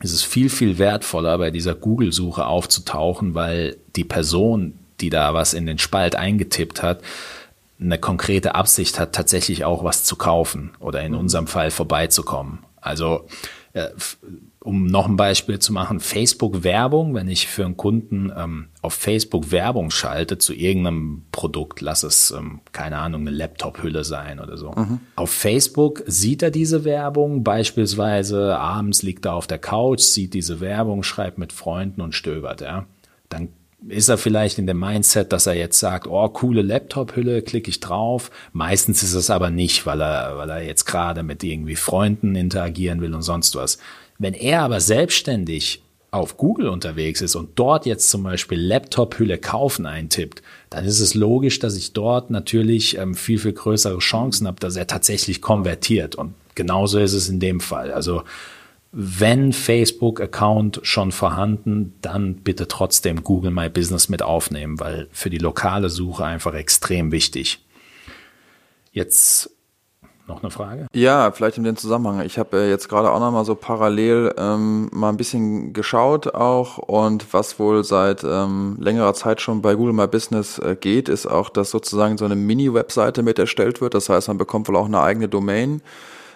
[0.00, 5.54] ist es viel, viel wertvoller, bei dieser Google-Suche aufzutauchen, weil die Person, die da was
[5.54, 7.02] in den Spalt eingetippt hat,
[7.78, 11.18] eine konkrete Absicht hat, tatsächlich auch was zu kaufen oder in mhm.
[11.18, 12.60] unserem Fall vorbeizukommen.
[12.80, 13.26] Also
[13.74, 13.88] äh,
[14.66, 19.52] um noch ein Beispiel zu machen, Facebook-Werbung, wenn ich für einen Kunden ähm, auf Facebook
[19.52, 24.72] Werbung schalte zu irgendeinem Produkt, lass es, ähm, keine Ahnung, eine Laptop-Hülle sein oder so.
[24.72, 25.00] Mhm.
[25.14, 30.60] Auf Facebook sieht er diese Werbung, beispielsweise abends liegt er auf der Couch, sieht diese
[30.60, 32.86] Werbung, schreibt mit Freunden und stöbert, ja.
[33.28, 33.48] Dann
[33.88, 37.78] ist er vielleicht in dem Mindset, dass er jetzt sagt, oh, coole Laptop-Hülle, klicke ich
[37.78, 38.30] drauf.
[38.52, 43.00] Meistens ist es aber nicht, weil er, weil er jetzt gerade mit irgendwie Freunden interagieren
[43.00, 43.78] will und sonst was.
[44.18, 49.86] Wenn er aber selbstständig auf Google unterwegs ist und dort jetzt zum Beispiel Laptop-Hülle kaufen
[49.86, 54.60] eintippt, dann ist es logisch, dass ich dort natürlich ähm, viel, viel größere Chancen habe,
[54.60, 56.14] dass er tatsächlich konvertiert.
[56.14, 57.92] Und genauso ist es in dem Fall.
[57.92, 58.22] Also
[58.92, 65.38] wenn Facebook-Account schon vorhanden, dann bitte trotzdem Google My Business mit aufnehmen, weil für die
[65.38, 67.58] lokale Suche einfach extrem wichtig.
[68.92, 69.50] Jetzt
[70.26, 70.86] noch eine Frage?
[70.94, 72.20] Ja, vielleicht in dem Zusammenhang.
[72.24, 76.34] Ich habe äh, jetzt gerade auch noch mal so parallel ähm, mal ein bisschen geschaut
[76.34, 81.08] auch und was wohl seit ähm, längerer Zeit schon bei Google My Business äh, geht,
[81.08, 83.94] ist auch, dass sozusagen so eine Mini-Webseite mit erstellt wird.
[83.94, 85.82] Das heißt, man bekommt wohl auch eine eigene Domain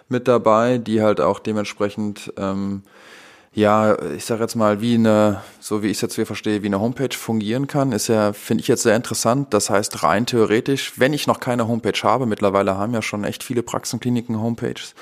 [0.09, 2.83] mit dabei, die halt auch dementsprechend ähm,
[3.53, 6.67] ja, ich sage jetzt mal, wie eine, so wie ich es jetzt hier verstehe, wie
[6.67, 9.53] eine Homepage fungieren kann, ist ja, finde ich jetzt sehr interessant.
[9.53, 13.43] Das heißt, rein theoretisch, wenn ich noch keine Homepage habe, mittlerweile haben ja schon echt
[13.43, 14.95] viele Praxenkliniken Homepages,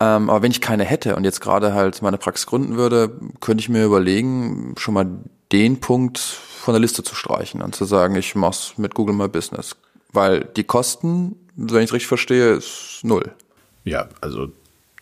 [0.00, 3.60] ähm, aber wenn ich keine hätte und jetzt gerade halt meine Praxis gründen würde, könnte
[3.60, 5.06] ich mir überlegen, schon mal
[5.52, 9.28] den Punkt von der Liste zu streichen und zu sagen, ich mach's mit Google My
[9.28, 9.76] Business.
[10.12, 13.34] Weil die Kosten, wenn ich es richtig verstehe, ist null.
[13.84, 14.48] Ja, also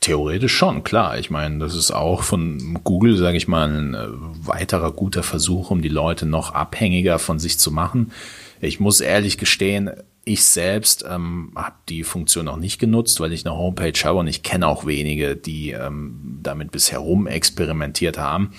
[0.00, 1.18] Theoretisch schon, klar.
[1.18, 4.06] Ich meine, das ist auch von Google, sage ich mal, ein äh,
[4.46, 8.12] weiterer guter Versuch, um die Leute noch abhängiger von sich zu machen.
[8.60, 9.90] Ich muss ehrlich gestehen,
[10.24, 14.26] ich selbst ähm, habe die Funktion noch nicht genutzt, weil ich eine Homepage habe und
[14.26, 18.52] ich kenne auch wenige, die ähm, damit bisher rum experimentiert haben.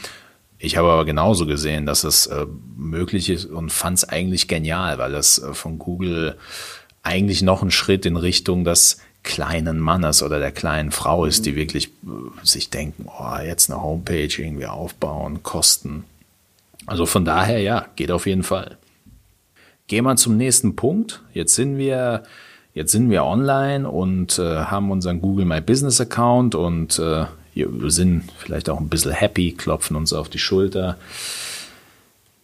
[0.58, 4.97] Ich habe aber genauso gesehen, dass es äh, möglich ist und fand es eigentlich genial,
[4.97, 6.38] weil es äh, von Google
[7.02, 8.97] eigentlich noch ein Schritt in Richtung, dass
[9.29, 13.81] kleinen Mannes oder der kleinen Frau ist, die wirklich äh, sich denken, oh, jetzt eine
[13.81, 16.03] Homepage irgendwie aufbauen, kosten.
[16.87, 18.77] Also von daher, ja, geht auf jeden Fall.
[19.87, 21.21] Gehen wir zum nächsten Punkt.
[21.31, 22.23] Jetzt sind wir,
[22.73, 27.91] jetzt sind wir online und äh, haben unseren Google My Business Account und äh, wir
[27.91, 30.97] sind vielleicht auch ein bisschen happy, klopfen uns auf die Schulter.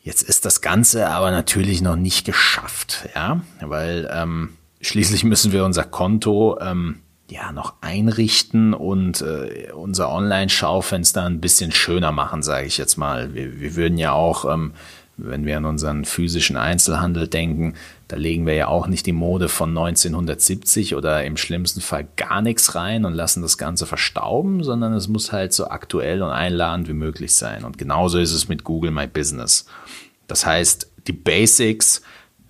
[0.04, 4.50] Jetzt ist das Ganze aber natürlich noch nicht geschafft, ja, weil ähm,
[4.86, 11.72] Schließlich müssen wir unser Konto ähm, ja noch einrichten und äh, unser Online-Schaufenster ein bisschen
[11.72, 13.34] schöner machen, sage ich jetzt mal.
[13.34, 14.74] Wir, wir würden ja auch, ähm,
[15.18, 17.74] wenn wir an unseren physischen Einzelhandel denken,
[18.10, 22.44] da legen wir ja auch nicht die Mode von 1970 oder im schlimmsten Fall gar
[22.44, 26.88] nichts rein und lassen das Ganze verstauben, sondern es muss halt so aktuell und einladend
[26.88, 27.64] wie möglich sein.
[27.64, 29.66] Und genauso ist es mit Google My Business.
[30.28, 32.04] Das heißt, die Basics,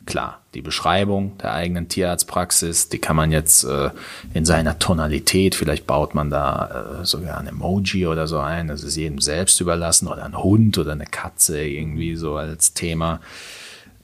[0.06, 3.90] Klar, die Beschreibung der eigenen Tierarztpraxis, die kann man jetzt äh,
[4.36, 8.84] in seiner Tonalität, vielleicht baut man da äh, sogar ein Emoji oder so ein, das
[8.84, 13.20] ist jedem selbst überlassen, oder ein Hund oder eine Katze irgendwie so als Thema.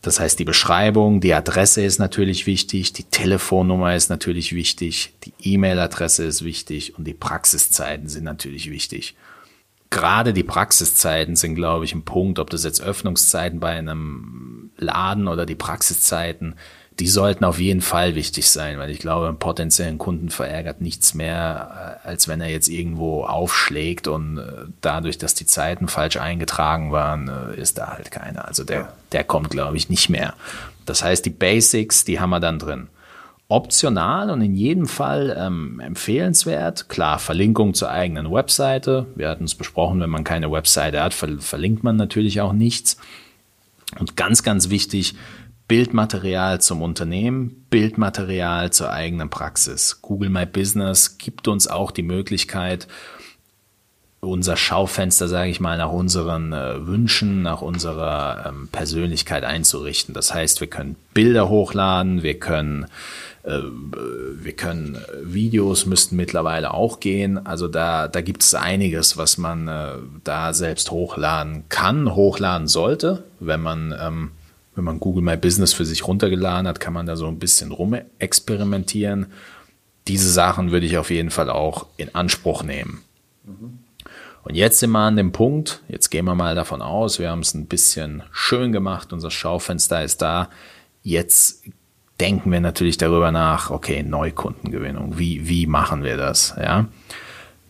[0.02, 5.34] Das heißt, die Beschreibung, die Adresse ist natürlich wichtig, die Telefonnummer ist natürlich wichtig, die
[5.44, 9.16] E-Mail-Adresse ist wichtig und die Praxiszeiten sind natürlich wichtig.
[9.92, 15.28] Gerade die Praxiszeiten sind, glaube ich, ein Punkt, ob das jetzt Öffnungszeiten bei einem Laden
[15.28, 16.56] oder die Praxiszeiten,
[17.00, 21.14] die sollten auf jeden Fall wichtig sein, weil ich glaube, einen potenziellen Kunden verärgert nichts
[21.14, 26.18] mehr, äh, als wenn er jetzt irgendwo aufschlägt und äh, dadurch, dass die Zeiten falsch
[26.18, 28.48] eingetragen waren, äh, ist da halt keiner.
[28.48, 30.36] Also der, der kommt, glaube ich, nicht mehr.
[30.86, 32.88] Das heißt, die Basics, die haben wir dann drin.
[33.52, 36.90] Optional und in jedem Fall ähm, empfehlenswert.
[36.90, 39.08] Klar, Verlinkung zur eigenen Webseite.
[39.16, 42.98] Wir hatten es besprochen, wenn man keine Webseite hat, verlinkt man natürlich auch nichts.
[44.00, 45.16] Und ganz, ganz wichtig,
[45.68, 50.02] Bildmaterial zum Unternehmen, Bildmaterial zur eigenen Praxis.
[50.02, 52.88] Google My Business gibt uns auch die Möglichkeit,
[54.22, 60.14] unser Schaufenster, sage ich mal, nach unseren äh, Wünschen, nach unserer ähm, Persönlichkeit einzurichten.
[60.14, 62.86] Das heißt, wir können Bilder hochladen, wir können
[63.44, 65.00] wir können äh,
[65.34, 67.46] Videos müssten mittlerweile auch gehen.
[67.46, 73.24] Also da, da gibt es einiges, was man äh, da selbst hochladen kann, hochladen sollte,
[73.40, 74.32] wenn man ähm,
[74.76, 77.72] wenn man Google My Business für sich runtergeladen hat, kann man da so ein bisschen
[77.72, 79.28] rum experimentieren.
[80.08, 83.02] Diese Sachen würde ich auf jeden Fall auch in Anspruch nehmen.
[83.44, 83.80] Mhm.
[84.44, 87.42] Und jetzt sind wir an dem Punkt, jetzt gehen wir mal davon aus, wir haben
[87.42, 90.50] es ein bisschen schön gemacht, unser Schaufenster ist da.
[91.04, 91.64] Jetzt
[92.22, 96.56] denken wir natürlich darüber nach, okay, Neukundengewinnung, wie, wie machen wir das?
[96.58, 96.86] Ja.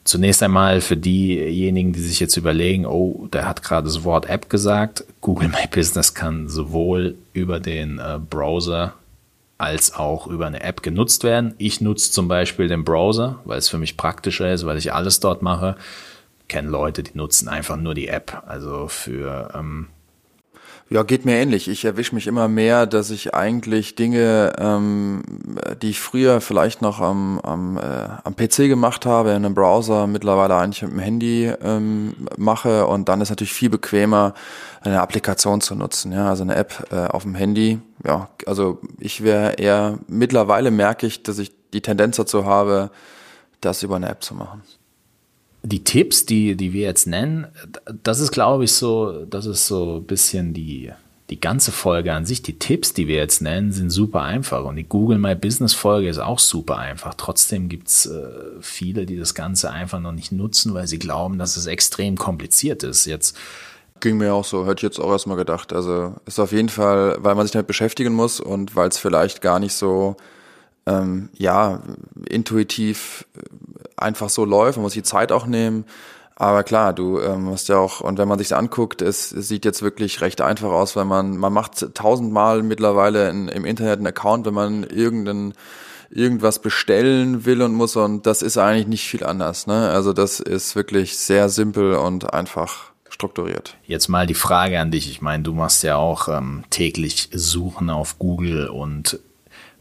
[0.03, 4.49] Zunächst einmal für diejenigen, die sich jetzt überlegen, oh, der hat gerade das Wort App
[4.49, 5.05] gesagt.
[5.21, 8.93] Google My Business kann sowohl über den äh, Browser
[9.57, 11.53] als auch über eine App genutzt werden.
[11.57, 15.19] Ich nutze zum Beispiel den Browser, weil es für mich praktischer ist, weil ich alles
[15.19, 15.77] dort mache.
[16.41, 18.43] Ich kenne Leute, die nutzen einfach nur die App.
[18.47, 19.87] Also für ähm,
[20.91, 21.69] ja, geht mir ähnlich.
[21.69, 25.23] Ich erwische mich immer mehr, dass ich eigentlich Dinge, ähm,
[25.81, 30.05] die ich früher vielleicht noch am, am, äh, am PC gemacht habe, in einem Browser,
[30.05, 32.87] mittlerweile eigentlich mit dem Handy ähm, mache.
[32.87, 34.33] Und dann ist natürlich viel bequemer,
[34.81, 37.79] eine Applikation zu nutzen, ja, also eine App äh, auf dem Handy.
[38.05, 42.91] Ja, also ich wäre eher, mittlerweile merke ich, dass ich die Tendenz dazu habe,
[43.61, 44.61] das über eine App zu machen
[45.63, 47.47] die Tipps, die, die wir jetzt nennen,
[48.03, 50.91] das ist, glaube ich, so, das ist so ein bisschen die,
[51.29, 52.41] die ganze Folge an sich.
[52.41, 54.65] Die Tipps, die wir jetzt nennen, sind super einfach.
[54.65, 57.13] Und die Google My Business Folge ist auch super einfach.
[57.13, 58.27] Trotzdem gibt's äh,
[58.59, 62.83] viele, die das Ganze einfach noch nicht nutzen, weil sie glauben, dass es extrem kompliziert
[62.83, 63.05] ist.
[63.05, 63.37] Jetzt
[64.01, 65.73] Ging mir auch so, hätte ich jetzt auch erstmal gedacht.
[65.73, 69.41] Also ist auf jeden Fall, weil man sich damit beschäftigen muss und weil es vielleicht
[69.41, 70.17] gar nicht so
[70.85, 71.81] ähm, ja,
[72.27, 73.41] intuitiv äh,
[73.97, 74.77] einfach so läuft.
[74.77, 75.85] Man muss die Zeit auch nehmen.
[76.35, 79.63] Aber klar, du ähm, hast ja auch, und wenn man sich anguckt, es, es sieht
[79.63, 84.07] jetzt wirklich recht einfach aus, weil man, man macht tausendmal mittlerweile in, im Internet einen
[84.07, 85.53] Account, wenn man irgendeinen
[86.09, 89.65] irgendwas bestellen will und muss und das ist eigentlich nicht viel anders.
[89.65, 89.89] Ne?
[89.89, 93.77] Also das ist wirklich sehr simpel und einfach strukturiert.
[93.85, 95.09] Jetzt mal die Frage an dich.
[95.09, 99.19] Ich meine, du machst ja auch ähm, täglich Suchen auf Google und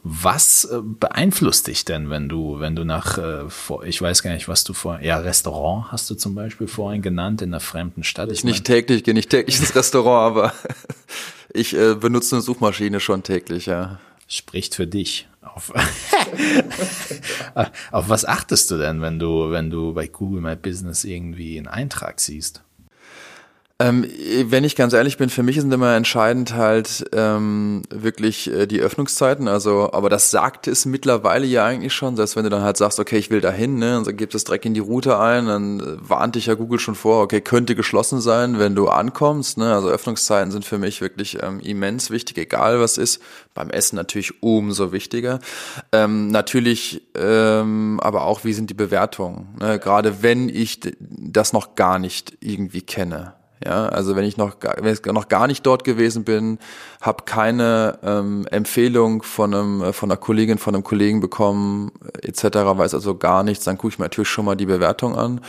[0.03, 3.45] was äh, beeinflusst dich denn, wenn du, wenn du nach, äh,
[3.85, 7.43] ich weiß gar nicht, was du vor, ja, Restaurant hast du zum Beispiel vorhin genannt
[7.43, 8.33] in einer fremden Stadt.
[8.33, 10.55] Ich nicht mein, täglich, gehe nicht täglich ins Restaurant, aber
[11.53, 13.99] ich äh, benutze eine Suchmaschine schon täglich, ja.
[14.27, 15.29] Spricht für dich.
[15.43, 15.73] Auf,
[17.91, 21.67] auf was achtest du denn, wenn du, wenn du bei Google My Business irgendwie einen
[21.67, 22.63] Eintrag siehst?
[23.81, 24.07] Ähm,
[24.45, 28.81] wenn ich ganz ehrlich bin, für mich sind immer entscheidend halt ähm, wirklich äh, die
[28.81, 29.49] Öffnungszeiten.
[29.49, 32.15] Also, aber das sagt es mittlerweile ja eigentlich schon.
[32.15, 34.45] Selbst wenn du dann halt sagst, okay, ich will dahin, ne, und dann gibst es
[34.45, 37.75] direkt in die Route ein, dann äh, warnt dich ja Google schon vor, okay, könnte
[37.75, 39.57] geschlossen sein, wenn du ankommst.
[39.57, 39.73] Ne?
[39.73, 43.23] Also Öffnungszeiten sind für mich wirklich ähm, immens wichtig, egal was ist.
[43.55, 45.39] Beim Essen natürlich umso wichtiger.
[45.91, 49.57] Ähm, natürlich, ähm, aber auch, wie sind die Bewertungen?
[49.59, 49.79] Ne?
[49.79, 53.40] Gerade wenn ich das noch gar nicht irgendwie kenne.
[53.65, 56.59] Ja, also wenn ich noch, wenn ich noch gar nicht dort gewesen bin,
[57.03, 61.93] habe keine ähm, Empfehlung von einem, von einer Kollegin, von einem Kollegen bekommen,
[62.23, 65.43] etc., weiß also gar nichts, dann gucke ich mir natürlich schon mal die Bewertung an.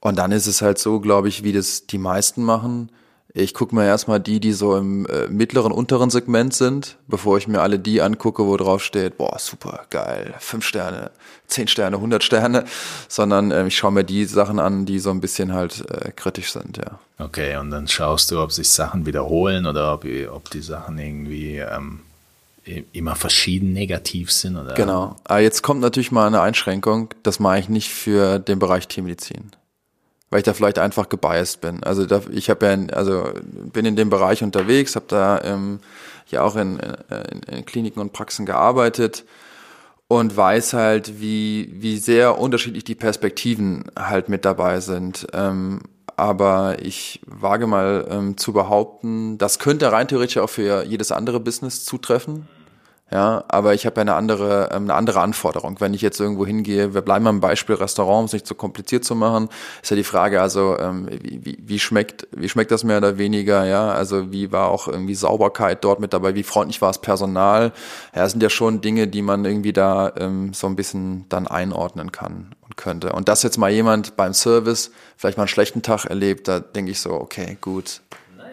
[0.00, 2.92] Und dann ist es halt so, glaube ich, wie das die meisten machen.
[3.38, 7.46] Ich gucke mir erstmal die, die so im äh, mittleren, unteren Segment sind, bevor ich
[7.46, 11.12] mir alle die angucke, wo drauf steht, boah, super, geil, fünf Sterne,
[11.46, 12.64] zehn Sterne, hundert Sterne,
[13.08, 16.52] sondern äh, ich schaue mir die Sachen an, die so ein bisschen halt äh, kritisch
[16.52, 16.98] sind, ja.
[17.18, 21.58] Okay, und dann schaust du, ob sich Sachen wiederholen oder ob, ob die Sachen irgendwie
[21.58, 22.00] ähm,
[22.92, 24.56] immer verschieden negativ sind.
[24.56, 24.74] Oder?
[24.74, 25.14] Genau.
[25.22, 29.52] Aber jetzt kommt natürlich mal eine Einschränkung, das mache ich nicht für den Bereich Tiermedizin
[30.30, 31.82] weil ich da vielleicht einfach gebiased bin.
[31.82, 33.30] Also da, ich habe ja, also
[33.72, 35.80] bin in dem Bereich unterwegs, habe da ähm,
[36.28, 39.24] ja auch in, in, in Kliniken und Praxen gearbeitet
[40.08, 45.26] und weiß halt, wie, wie sehr unterschiedlich die Perspektiven halt mit dabei sind.
[45.32, 45.80] Ähm,
[46.16, 51.38] aber ich wage mal ähm, zu behaupten, das könnte rein theoretisch auch für jedes andere
[51.38, 52.48] Business zutreffen.
[53.10, 55.80] Ja, aber ich habe ja eine andere, ähm, eine andere Anforderung.
[55.80, 59.02] Wenn ich jetzt irgendwo hingehe, wir bleiben beim Beispiel Restaurant, um es nicht so kompliziert
[59.02, 59.48] zu machen,
[59.82, 63.16] ist ja die Frage, also ähm, wie, wie, wie schmeckt, wie schmeckt das mehr oder
[63.16, 67.00] weniger, ja, also wie war auch irgendwie Sauberkeit dort mit dabei, wie freundlich war das
[67.00, 67.72] Personal,
[68.14, 71.46] ja, das sind ja schon Dinge, die man irgendwie da ähm, so ein bisschen dann
[71.46, 73.12] einordnen kann und könnte.
[73.12, 76.90] Und dass jetzt mal jemand beim Service vielleicht mal einen schlechten Tag erlebt, da denke
[76.90, 78.02] ich so, okay, gut,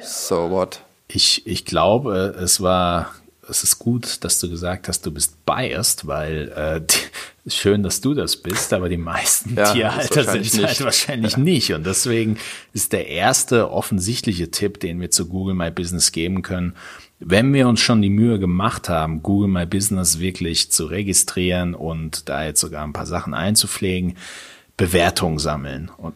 [0.01, 0.79] so what.
[1.09, 3.11] Ich, ich glaube, es war
[3.49, 6.81] es ist gut, dass du gesagt hast, du bist biased, weil äh,
[7.49, 11.39] schön, dass du das bist, aber die meisten ja, Tierhalter sind es halt wahrscheinlich ja.
[11.39, 11.73] nicht.
[11.73, 12.37] Und deswegen
[12.73, 16.75] ist der erste offensichtliche Tipp, den wir zu Google My Business geben können,
[17.19, 22.27] wenn wir uns schon die Mühe gemacht haben, Google My Business wirklich zu registrieren und
[22.27, 24.17] da jetzt sogar ein paar Sachen einzupflegen,
[24.77, 25.91] Bewertungen sammeln.
[25.97, 26.15] Und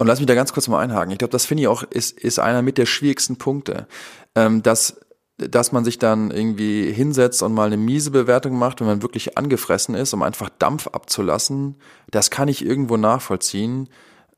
[0.00, 1.10] und lass mich da ganz kurz mal einhaken.
[1.10, 3.88] Ich glaube, das finde ich auch ist, ist einer mit der schwierigsten Punkte,
[4.36, 5.00] ähm, dass
[5.38, 9.38] dass man sich dann irgendwie hinsetzt und mal eine miese Bewertung macht, wenn man wirklich
[9.38, 11.76] angefressen ist, um einfach Dampf abzulassen,
[12.10, 13.88] das kann ich irgendwo nachvollziehen.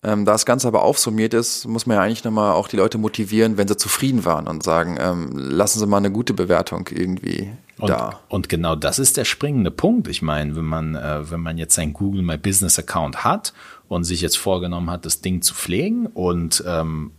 [0.03, 2.97] Ähm, da das Ganze aber aufsummiert ist, muss man ja eigentlich nochmal auch die Leute
[2.97, 7.51] motivieren, wenn sie zufrieden waren und sagen, ähm, lassen Sie mal eine gute Bewertung irgendwie
[7.79, 8.21] und, da.
[8.29, 10.09] Und genau das ist der springende Punkt.
[10.09, 13.53] Ich meine, wenn man, äh, wenn man jetzt sein Google My Business Account hat
[13.89, 17.13] und sich jetzt vorgenommen hat, das Ding zu pflegen und ähm,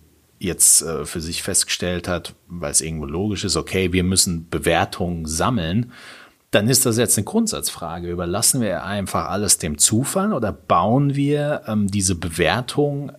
[0.43, 5.25] jetzt äh, für sich festgestellt hat, weil es irgendwo logisch ist, okay, wir müssen Bewertungen
[5.25, 5.91] sammeln,
[6.49, 8.09] dann ist das jetzt eine Grundsatzfrage.
[8.09, 13.11] Überlassen wir einfach alles dem Zufall oder bauen wir ähm, diese Bewertung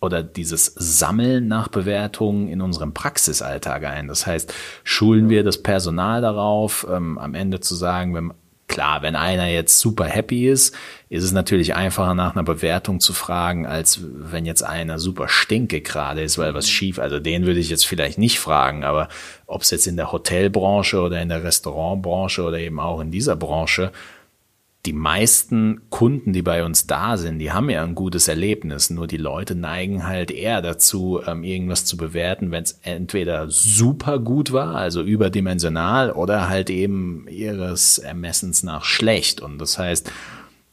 [0.00, 4.06] oder dieses Sammeln nach Bewertungen in unserem Praxisalltag ein?
[4.06, 4.54] Das heißt,
[4.84, 8.32] schulen wir das Personal darauf, ähm, am Ende zu sagen, wenn
[8.68, 10.74] Klar, wenn einer jetzt super happy ist,
[11.08, 15.80] ist es natürlich einfacher nach einer Bewertung zu fragen, als wenn jetzt einer super stinke
[15.80, 16.70] gerade ist, weil was mhm.
[16.70, 19.08] schief, also den würde ich jetzt vielleicht nicht fragen, aber
[19.46, 23.36] ob es jetzt in der Hotelbranche oder in der Restaurantbranche oder eben auch in dieser
[23.36, 23.90] Branche,
[24.88, 28.88] die meisten Kunden, die bei uns da sind, die haben ja ein gutes Erlebnis.
[28.88, 34.18] Nur die Leute neigen halt eher dazu, ähm, irgendwas zu bewerten, wenn es entweder super
[34.18, 39.42] gut war, also überdimensional, oder halt eben ihres Ermessens nach schlecht.
[39.42, 40.10] Und das heißt,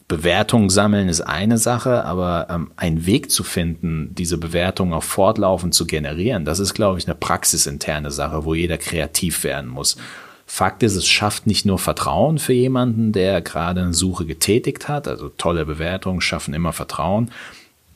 [0.07, 5.73] Bewertung sammeln ist eine Sache, aber ähm, einen Weg zu finden, diese Bewertung auch fortlaufend
[5.73, 9.97] zu generieren, das ist, glaube ich, eine praxisinterne Sache, wo jeder kreativ werden muss.
[10.45, 15.07] Fakt ist, es schafft nicht nur Vertrauen für jemanden, der gerade eine Suche getätigt hat,
[15.07, 17.31] also tolle Bewertungen schaffen immer Vertrauen.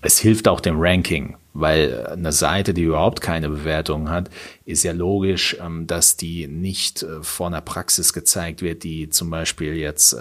[0.01, 4.29] Es hilft auch dem Ranking, weil eine Seite, die überhaupt keine Bewertung hat,
[4.65, 9.29] ist ja logisch, ähm, dass die nicht äh, vor einer Praxis gezeigt wird, die zum
[9.29, 10.15] Beispiel jetzt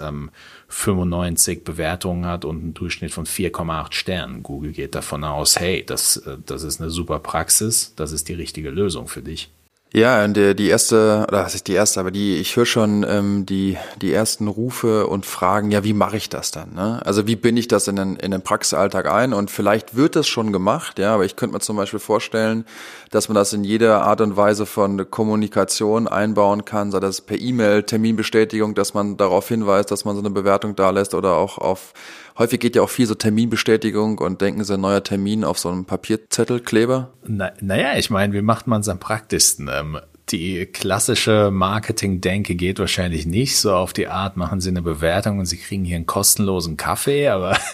[0.67, 4.43] 95 ähm, Bewertungen hat und einen Durchschnitt von 4,8 Sternen.
[4.43, 8.33] Google geht davon aus, hey, das, äh, das ist eine super Praxis, das ist die
[8.33, 9.49] richtige Lösung für dich.
[9.91, 13.03] Ja, und die, die erste, oder was ist die erste, aber die, ich höre schon
[13.09, 16.75] ähm, die, die ersten Rufe und Fragen, ja, wie mache ich das dann?
[16.75, 17.01] Ne?
[17.03, 19.33] Also wie bin ich das in den, in den Praxisalltag ein?
[19.33, 22.65] Und vielleicht wird das schon gemacht, ja, aber ich könnte mir zum Beispiel vorstellen,
[23.09, 27.39] dass man das in jeder Art und Weise von Kommunikation einbauen kann, sei das per
[27.39, 31.57] E-Mail, Terminbestätigung, dass man darauf hinweist, dass man so eine Bewertung da lässt oder auch
[31.57, 31.93] auf
[32.39, 35.69] häufig geht ja auch viel so Terminbestätigung und denken Sie, ein neuer Termin auf so
[35.69, 37.13] einem Papierzettelkleber?
[37.27, 39.69] Na, naja, ich meine, wie macht man es am praktischsten?
[39.71, 39.99] Ähm,
[40.29, 45.45] die klassische Marketing-Denke geht wahrscheinlich nicht so auf die Art, machen Sie eine Bewertung und
[45.45, 47.57] Sie kriegen hier einen kostenlosen Kaffee, aber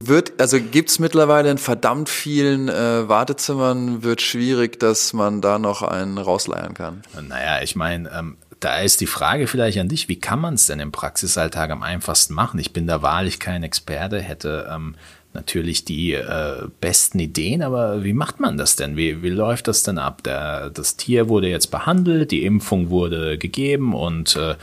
[0.00, 5.82] Wird, also gibt's mittlerweile in verdammt vielen äh, Wartezimmern, wird schwierig, dass man da noch
[5.82, 7.02] einen rausleiern kann.
[7.20, 10.66] Naja, ich meine, ähm, da ist die Frage vielleicht an dich, wie kann man es
[10.66, 12.58] denn im Praxisalltag am einfachsten machen?
[12.58, 14.94] Ich bin da wahrlich kein Experte, hätte ähm,
[15.34, 18.96] natürlich die äh, besten Ideen, aber wie macht man das denn?
[18.96, 20.22] Wie, wie läuft das denn ab?
[20.24, 24.56] Der, das Tier wurde jetzt behandelt, die Impfung wurde gegeben und äh,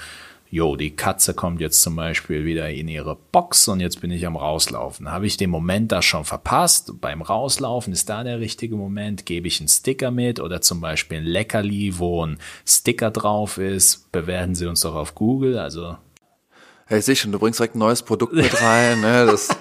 [0.55, 4.25] jo, die Katze kommt jetzt zum Beispiel wieder in ihre Box und jetzt bin ich
[4.25, 5.11] am Rauslaufen.
[5.11, 6.93] Habe ich den Moment da schon verpasst?
[7.01, 9.25] Beim Rauslaufen ist da der richtige Moment?
[9.25, 14.09] Gebe ich einen Sticker mit oder zum Beispiel ein Leckerli, wo ein Sticker drauf ist?
[14.13, 15.59] Bewerten Sie uns doch auf Google.
[15.59, 15.97] Also
[16.87, 19.01] Hey, ich sehe schon, du bringst direkt ein neues Produkt mit rein.
[19.01, 19.25] Ne?
[19.25, 19.49] Das,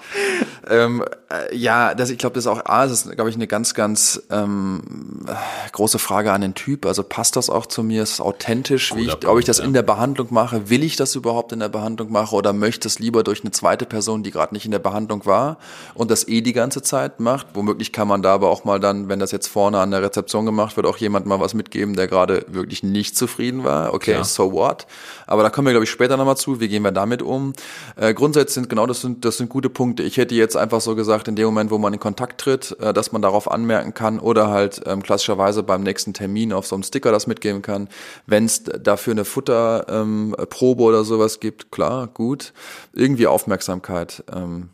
[0.68, 3.46] Ähm, äh, ja, das, ich glaube, das ist auch, A, das ist, glaube ich, eine
[3.46, 5.24] ganz, ganz ähm,
[5.72, 6.86] große Frage an den Typ.
[6.86, 8.02] Also passt das auch zu mir?
[8.02, 9.64] Ist es authentisch, wie ich, ob ich das ja.
[9.64, 10.70] in der Behandlung mache?
[10.70, 13.86] Will ich das überhaupt in der Behandlung machen oder möchte es lieber durch eine zweite
[13.86, 15.58] Person, die gerade nicht in der Behandlung war
[15.94, 17.48] und das eh die ganze Zeit macht?
[17.54, 20.46] Womöglich kann man da aber auch mal dann, wenn das jetzt vorne an der Rezeption
[20.46, 23.92] gemacht wird, auch jemand mal was mitgeben, der gerade wirklich nicht zufrieden war.
[23.94, 24.24] Okay, Klar.
[24.24, 24.86] so what?
[25.26, 26.60] Aber da kommen wir, glaube ich, später nochmal zu.
[26.60, 27.52] Wie gehen wir damit um?
[27.96, 30.02] Äh, grundsätzlich sind genau das sind, das sind gute Punkte.
[30.02, 32.92] Ich hätte jetzt einfach so gesagt, in dem Moment, wo man in Kontakt tritt, äh,
[32.92, 36.82] dass man darauf anmerken kann oder halt ähm, klassischerweise beim nächsten Termin auf so einem
[36.82, 37.88] Sticker das mitgeben kann.
[38.26, 42.52] Wenn es dafür eine Futterprobe ähm, oder sowas gibt, klar, gut.
[42.92, 44.24] Irgendwie Aufmerksamkeit.
[44.32, 44.70] Ähm,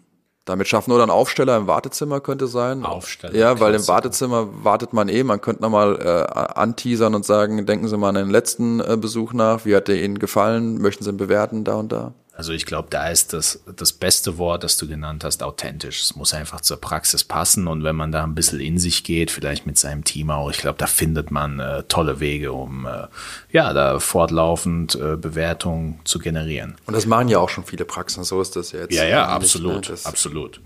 [0.50, 2.84] damit schaffen oder ein Aufsteller im Wartezimmer könnte sein.
[2.84, 3.36] Aufsteller.
[3.36, 5.22] Ja, weil im Wartezimmer wartet man eh.
[5.22, 9.32] Man könnte nochmal äh, anteasern und sagen, denken Sie mal an den letzten äh, Besuch
[9.32, 9.64] nach.
[9.64, 10.80] Wie hat der Ihnen gefallen?
[10.80, 12.14] Möchten Sie ihn bewerten da und da?
[12.41, 16.01] Also ich glaube, da ist das, das beste Wort, das du genannt hast, authentisch.
[16.01, 19.30] Es muss einfach zur Praxis passen und wenn man da ein bisschen in sich geht,
[19.30, 23.09] vielleicht mit seinem Team auch, ich glaube, da findet man äh, tolle Wege, um äh,
[23.53, 26.76] ja, da fortlaufend äh, Bewertungen zu generieren.
[26.86, 28.95] Und das machen ja auch schon viele Praxen, so ist das jetzt.
[28.95, 29.97] Ja, ja, absolut, ne?
[30.05, 30.62] absolut.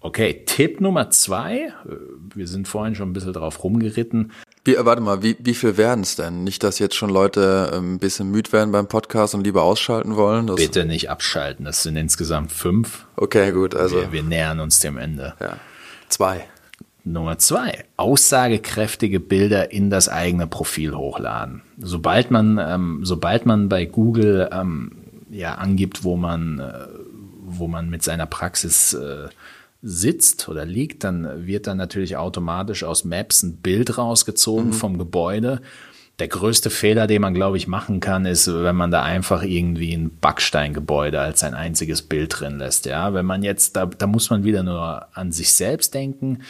[0.00, 1.66] Okay, Tipp Nummer zwei.
[1.86, 1.96] Äh,
[2.34, 4.32] wir sind vorhin schon ein bisschen drauf rumgeritten.
[4.68, 6.44] Wie, äh, warte mal, wie, wie viel werden es denn?
[6.44, 10.14] Nicht, dass jetzt schon Leute ähm, ein bisschen müde werden beim Podcast und lieber ausschalten
[10.14, 10.46] wollen?
[10.46, 13.06] Das Bitte nicht abschalten, das sind insgesamt fünf.
[13.16, 13.96] Okay, gut, also.
[13.96, 15.32] Wir, wir nähern uns dem Ende.
[15.40, 15.56] Ja.
[16.10, 16.44] Zwei.
[17.02, 21.62] Nummer zwei, aussagekräftige Bilder in das eigene Profil hochladen.
[21.78, 24.92] Sobald man, ähm, sobald man bei Google ähm,
[25.30, 26.72] ja angibt, wo man, äh,
[27.46, 29.28] wo man mit seiner Praxis äh,
[29.80, 34.72] sitzt oder liegt, dann wird dann natürlich automatisch aus Maps ein Bild rausgezogen mhm.
[34.72, 35.60] vom Gebäude.
[36.18, 39.94] Der größte Fehler, den man, glaube ich, machen kann, ist, wenn man da einfach irgendwie
[39.94, 42.86] ein Backsteingebäude als ein einziges Bild drin lässt.
[42.86, 46.40] Ja, wenn man jetzt, da, da muss man wieder nur an sich selbst denken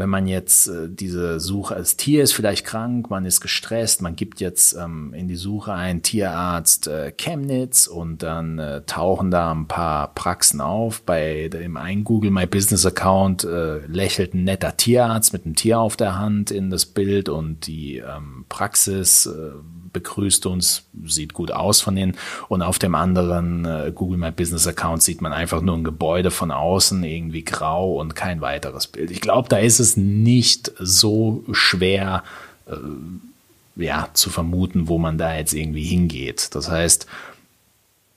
[0.00, 4.16] wenn man jetzt äh, diese Suche als Tier ist vielleicht krank, man ist gestresst, man
[4.16, 9.52] gibt jetzt ähm, in die Suche einen Tierarzt äh, Chemnitz und dann äh, tauchen da
[9.52, 11.02] ein paar Praxen auf.
[11.02, 15.78] Bei dem einen Google My Business Account äh, lächelt ein netter Tierarzt mit einem Tier
[15.78, 19.50] auf der Hand in das Bild und die ähm, Praxis äh,
[19.92, 22.16] begrüßt uns, sieht gut aus von innen.
[22.48, 26.30] Und auf dem anderen äh, Google My Business Account sieht man einfach nur ein Gebäude
[26.30, 29.10] von außen, irgendwie grau und kein weiteres Bild.
[29.10, 32.24] Ich glaube, da ist es nicht so schwer,
[32.66, 32.74] äh,
[33.76, 36.54] ja, zu vermuten, wo man da jetzt irgendwie hingeht.
[36.54, 37.06] Das heißt,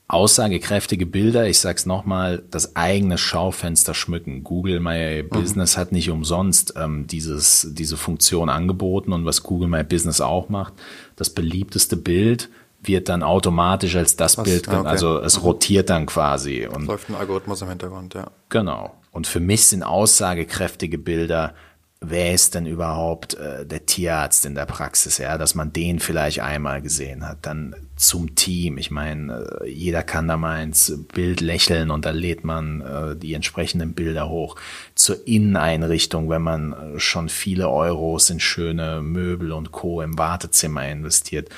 [0.06, 4.44] aussagekräftige Bilder, ich sag's nochmal, das eigene Schaufenster schmücken.
[4.44, 5.28] Google My mhm.
[5.28, 10.48] Business hat nicht umsonst ähm, dieses, diese Funktion angeboten und was Google My Business auch
[10.48, 10.74] macht,
[11.16, 12.50] das beliebteste Bild
[12.82, 14.44] wird dann automatisch als das was?
[14.44, 14.86] Bild, okay.
[14.86, 15.44] also es mhm.
[15.44, 16.66] rotiert dann quasi.
[16.66, 18.30] Und läuft ein Algorithmus im Hintergrund, ja.
[18.50, 18.94] Genau.
[19.10, 21.54] Und für mich sind aussagekräftige Bilder
[22.00, 26.40] wer ist denn überhaupt äh, der Tierarzt in der Praxis, ja, dass man den vielleicht
[26.40, 27.38] einmal gesehen hat.
[27.42, 28.78] Dann zum Team.
[28.78, 33.16] Ich meine, äh, jeder kann da mal ins Bild lächeln und da lädt man äh,
[33.16, 34.56] die entsprechenden Bilder hoch.
[34.94, 40.02] Zur Inneneinrichtung, wenn man äh, schon viele Euros in schöne Möbel und Co.
[40.02, 41.48] im Wartezimmer investiert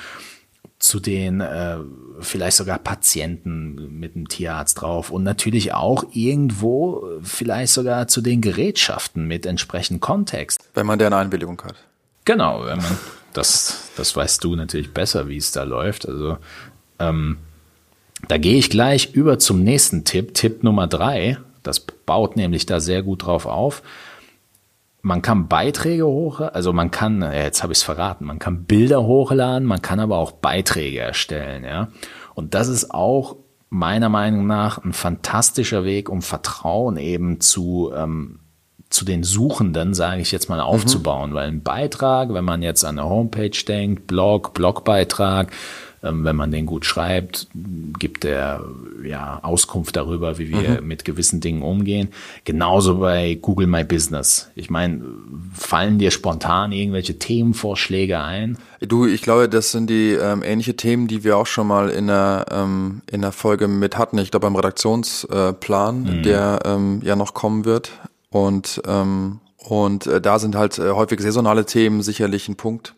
[0.78, 1.78] zu den äh,
[2.20, 8.40] vielleicht sogar Patienten mit dem Tierarzt drauf und natürlich auch irgendwo vielleicht sogar zu den
[8.40, 10.60] Gerätschaften mit entsprechendem Kontext.
[10.74, 11.76] Wenn man deren Einwilligung hat.
[12.24, 12.98] Genau, wenn man
[13.32, 16.06] das, das weißt du natürlich besser, wie es da läuft.
[16.08, 16.38] Also
[16.98, 17.38] ähm,
[18.28, 21.38] da gehe ich gleich über zum nächsten Tipp, Tipp Nummer drei.
[21.62, 23.82] Das baut nämlich da sehr gut drauf auf
[25.06, 29.04] man kann Beiträge hoch, also man kann, jetzt habe ich es verraten, man kann Bilder
[29.04, 31.88] hochladen, man kann aber auch Beiträge erstellen, ja.
[32.34, 33.36] Und das ist auch
[33.70, 38.40] meiner Meinung nach ein fantastischer Weg, um Vertrauen eben zu ähm,
[38.90, 41.34] zu den Suchenden, sage ich jetzt mal, aufzubauen, mhm.
[41.34, 45.52] weil ein Beitrag, wenn man jetzt an eine Homepage denkt, Blog, Blogbeitrag,
[46.10, 47.48] wenn man den gut schreibt,
[47.98, 48.64] gibt er
[49.04, 50.86] ja Auskunft darüber, wie wir mhm.
[50.86, 52.08] mit gewissen Dingen umgehen.
[52.44, 54.50] Genauso bei Google My Business.
[54.54, 55.02] Ich meine,
[55.54, 58.58] fallen dir spontan irgendwelche Themenvorschläge ein?
[58.80, 62.06] Du, ich glaube, das sind die ähm, ähnliche Themen, die wir auch schon mal in
[62.06, 64.18] der ähm, in der Folge mit hatten.
[64.18, 66.22] Ich glaube beim Redaktionsplan, mhm.
[66.22, 67.92] der ähm, ja noch kommen wird.
[68.30, 72.94] Und ähm, und äh, da sind halt äh, häufig saisonale Themen sicherlich ein Punkt.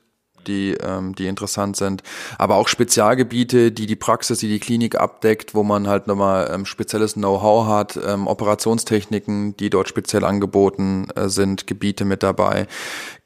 [0.47, 2.03] Die, ähm, die interessant sind.
[2.39, 6.65] Aber auch Spezialgebiete, die die Praxis, die die Klinik abdeckt, wo man halt nochmal ähm,
[6.65, 12.67] spezielles Know-how hat, ähm, Operationstechniken, die dort speziell angeboten äh, sind, Gebiete mit dabei.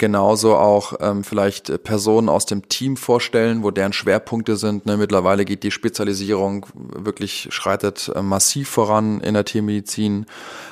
[0.03, 4.85] Genauso auch ähm, vielleicht Personen aus dem Team vorstellen, wo deren Schwerpunkte sind.
[4.85, 4.97] Ne?
[4.97, 10.27] Mittlerweile geht die Spezialisierung wirklich, schreitet äh, massiv voran in der Tiermedizin.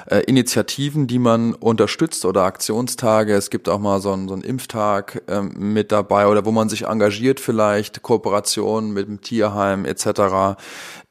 [0.06, 3.34] Äh, Initiativen, die man unterstützt oder Aktionstage.
[3.34, 6.68] Es gibt auch mal so einen, so einen Impftag ähm, mit dabei oder wo man
[6.68, 10.58] sich engagiert vielleicht, Kooperation mit dem Tierheim etc.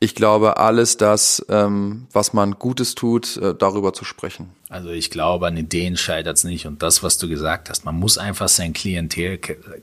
[0.01, 4.58] Ich glaube, alles das, ähm, was man Gutes tut, äh, darüber zu sprechen.
[4.69, 6.67] Also ich glaube, an Ideen scheitert es nicht.
[6.67, 9.39] Und das, was du gesagt hast, man muss einfach sein Klientel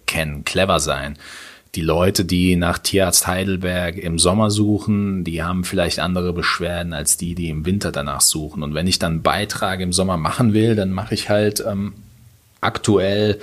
[0.07, 1.19] kennen, clever sein
[1.77, 7.19] die Leute, die nach Tierarzt Heidelberg im Sommer suchen, die haben vielleicht andere Beschwerden als
[7.19, 8.63] die, die im Winter danach suchen.
[8.63, 11.93] Und wenn ich dann Beitrag im Sommer machen will, dann mache ich halt ähm,
[12.63, 13.39] aktuell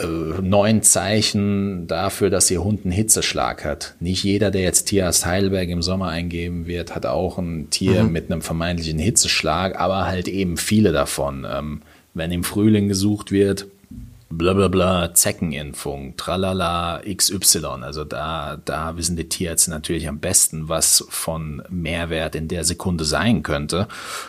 [0.00, 3.94] äh, neun Zeichen dafür, dass ihr Hund einen Hitzeschlag hat.
[4.00, 8.12] Nicht jeder, der jetzt Tierarzt Heidelberg im Sommer eingeben wird, hat auch ein Tier mhm.
[8.12, 11.46] mit einem vermeintlichen Hitzeschlag, aber halt eben viele davon.
[11.50, 11.82] Ähm,
[12.14, 13.66] wenn im Frühling gesucht wird,
[14.30, 17.82] blablabla, bla, bla, Zeckenimpfung, tralala, XY.
[17.82, 23.04] Also da, da wissen die Tierärzte natürlich am besten, was von Mehrwert in der Sekunde
[23.04, 23.88] sein könnte.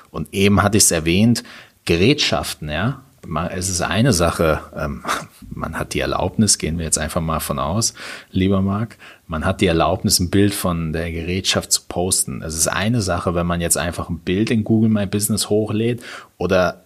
[0.09, 1.43] Und eben hatte ich es erwähnt,
[1.85, 3.03] Gerätschaften, ja.
[3.51, 5.03] Es ist eine Sache, ähm,
[5.49, 7.93] man hat die Erlaubnis, gehen wir jetzt einfach mal von aus,
[8.31, 8.97] lieber Marc,
[9.27, 12.41] man hat die Erlaubnis, ein Bild von der Gerätschaft zu posten.
[12.41, 16.01] Es ist eine Sache, wenn man jetzt einfach ein Bild in Google My Business hochlädt
[16.37, 16.83] oder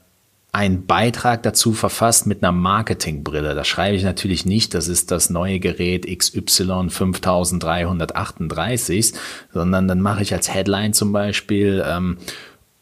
[0.56, 3.56] einen Beitrag dazu verfasst mit einer Marketingbrille.
[3.56, 9.14] Da schreibe ich natürlich nicht, das ist das neue Gerät XY 5338,
[9.54, 12.20] sondern dann mache ich als Headline zum Beispiel ähm,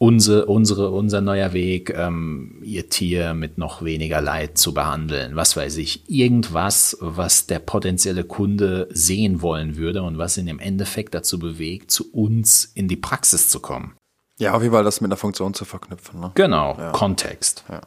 [0.03, 5.37] unsere, unsere, unser neuer Weg, ähm, ihr Tier mit noch weniger Leid zu behandeln.
[5.37, 10.59] Was weiß ich, irgendwas, was der potenzielle Kunde sehen wollen würde und was ihn im
[10.59, 13.93] Endeffekt dazu bewegt, zu uns in die Praxis zu kommen.
[14.39, 16.19] Ja, auf jeden Fall das mit einer Funktion zu verknüpfen.
[16.19, 16.31] Ne?
[16.35, 16.91] Genau, ja.
[16.91, 17.63] Kontext.
[17.69, 17.79] Ja.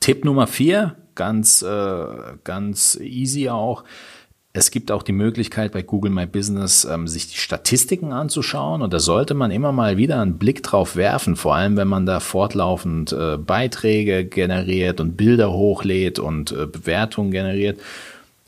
[0.00, 2.06] Tipp Nummer vier, ganz, äh,
[2.44, 3.84] ganz easy auch.
[4.56, 8.80] Es gibt auch die Möglichkeit bei Google My Business, ähm, sich die Statistiken anzuschauen.
[8.80, 12.06] Und da sollte man immer mal wieder einen Blick drauf werfen, vor allem wenn man
[12.06, 17.78] da fortlaufend äh, Beiträge generiert und Bilder hochlädt und äh, Bewertungen generiert,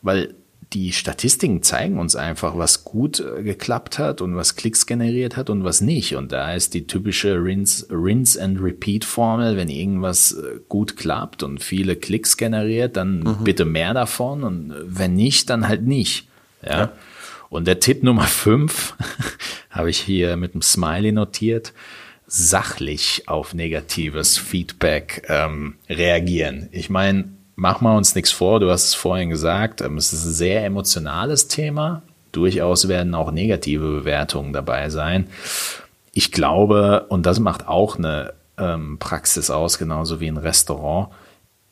[0.01, 0.35] weil
[0.73, 5.49] die Statistiken zeigen uns einfach, was gut äh, geklappt hat und was Klicks generiert hat
[5.49, 6.15] und was nicht.
[6.17, 11.43] Und da ist die typische Rinse, Rinse and Repeat Formel, wenn irgendwas äh, gut klappt
[11.43, 13.45] und viele Klicks generiert, dann mhm.
[13.45, 16.29] bitte mehr davon und wenn nicht, dann halt nicht.
[16.63, 16.79] Ja.
[16.79, 16.93] ja.
[17.49, 18.95] Und der Tipp Nummer fünf
[19.71, 21.73] habe ich hier mit einem Smiley notiert
[22.27, 26.69] sachlich auf negatives Feedback ähm, reagieren.
[26.73, 30.25] Ich meine, machen wir uns nichts vor, du hast es vorhin gesagt, ähm, es ist
[30.25, 32.03] ein sehr emotionales Thema.
[32.31, 35.27] Durchaus werden auch negative Bewertungen dabei sein.
[36.13, 41.09] Ich glaube, und das macht auch eine ähm, Praxis aus, genauso wie ein Restaurant.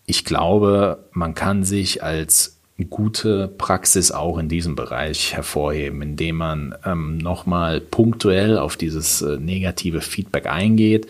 [0.06, 2.58] Ich glaube, man kann sich als
[2.90, 9.36] gute Praxis auch in diesem Bereich hervorheben, indem man ähm, nochmal punktuell auf dieses äh,
[9.38, 11.06] negative Feedback eingeht,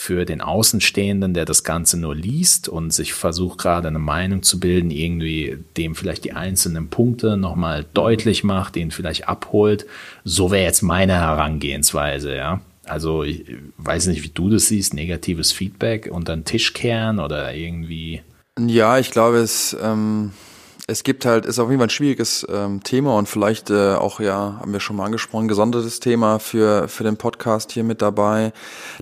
[0.00, 4.58] für den Außenstehenden, der das Ganze nur liest und sich versucht gerade eine Meinung zu
[4.58, 9.84] bilden, irgendwie dem vielleicht die einzelnen Punkte nochmal deutlich macht, den vielleicht abholt.
[10.24, 12.62] So wäre jetzt meine Herangehensweise, ja.
[12.86, 13.44] Also ich
[13.76, 18.22] weiß nicht, wie du das siehst, negatives Feedback unter den Tisch kehren oder irgendwie.
[18.58, 20.32] Ja, ich glaube, es ähm,
[20.90, 24.18] es gibt halt, ist auf jeden Fall ein schwieriges ähm, Thema und vielleicht äh, auch,
[24.18, 28.52] ja, haben wir schon mal angesprochen, gesondertes Thema für, für den Podcast hier mit dabei.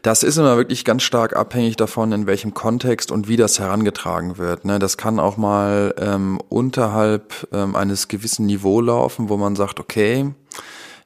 [0.03, 4.37] Das ist immer wirklich ganz stark abhängig davon, in welchem Kontext und wie das herangetragen
[4.37, 4.67] wird.
[4.67, 4.79] Ne?
[4.79, 10.33] Das kann auch mal ähm, unterhalb ähm, eines gewissen Niveau laufen, wo man sagt, okay,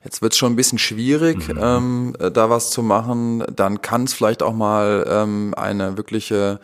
[0.04, 1.60] Jetzt wird es schon ein bisschen schwierig, mhm.
[1.62, 3.44] ähm, da was zu machen.
[3.54, 6.58] Dann kann es vielleicht auch mal ähm, eine wirkliche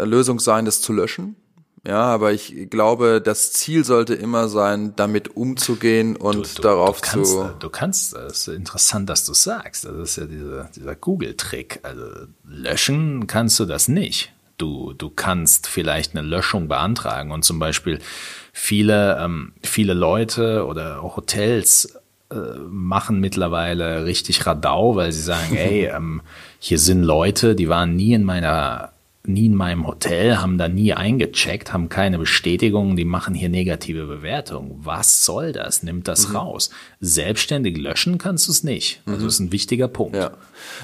[0.00, 1.36] äh, Lösung sein, das zu löschen.
[1.86, 7.00] Ja, aber ich glaube, das Ziel sollte immer sein, damit umzugehen und du, du, darauf
[7.00, 7.50] du kannst, zu.
[7.60, 9.84] Du kannst, das ist interessant, dass du sagst.
[9.84, 11.80] Das ist ja dieser, dieser Google-Trick.
[11.84, 12.02] Also
[12.44, 14.32] löschen kannst du das nicht.
[14.58, 18.00] Du, du kannst vielleicht eine Löschung beantragen und zum Beispiel
[18.52, 21.96] viele, ähm, viele Leute oder Hotels
[22.30, 26.22] äh, machen mittlerweile richtig Radau, weil sie sagen, ey, ähm,
[26.58, 28.90] hier sind Leute, die waren nie in meiner
[29.28, 34.06] nie in meinem Hotel, haben da nie eingecheckt, haben keine Bestätigung, die machen hier negative
[34.06, 34.72] Bewertungen.
[34.78, 35.82] Was soll das?
[35.82, 36.36] Nimmt das mhm.
[36.36, 36.70] raus.
[37.00, 39.02] Selbstständig löschen kannst du es nicht.
[39.06, 39.24] Also mhm.
[39.24, 40.16] das ist ein wichtiger Punkt.
[40.16, 40.32] Ja.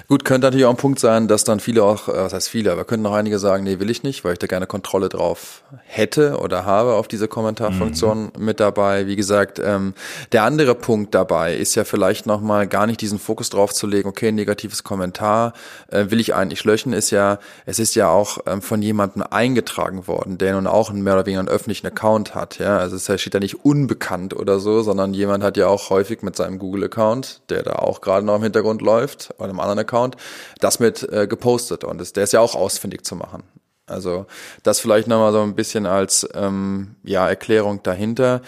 [0.08, 2.72] Gut, könnte natürlich auch ein Punkt sein, dass dann viele auch, äh, was heißt viele,
[2.72, 5.62] aber könnten noch einige sagen, nee, will ich nicht, weil ich da gerne Kontrolle drauf
[5.84, 8.44] hätte oder habe auf diese Kommentarfunktion mhm.
[8.44, 9.06] mit dabei.
[9.06, 9.94] Wie gesagt, ähm,
[10.32, 14.08] der andere Punkt dabei ist ja vielleicht nochmal gar nicht diesen Fokus drauf zu legen,
[14.08, 15.52] okay, negatives Kommentar
[15.88, 20.06] äh, will ich eigentlich löschen, ist ja, es ist ja auch ähm, von jemandem eingetragen
[20.06, 22.58] worden, der nun auch einen mehr oder weniger einen öffentlichen Account hat.
[22.58, 26.22] Ja, also es steht ja nicht unbekannt oder so, sondern jemand hat ja auch häufig
[26.22, 30.16] mit seinem Google-Account, der da auch gerade noch im Hintergrund läuft, oder einem anderen Account,
[30.60, 33.42] das mit äh, gepostet und das, der ist ja auch ausfindig zu machen.
[33.86, 34.26] Also
[34.62, 38.42] das vielleicht nochmal so ein bisschen als ähm, ja, Erklärung dahinter.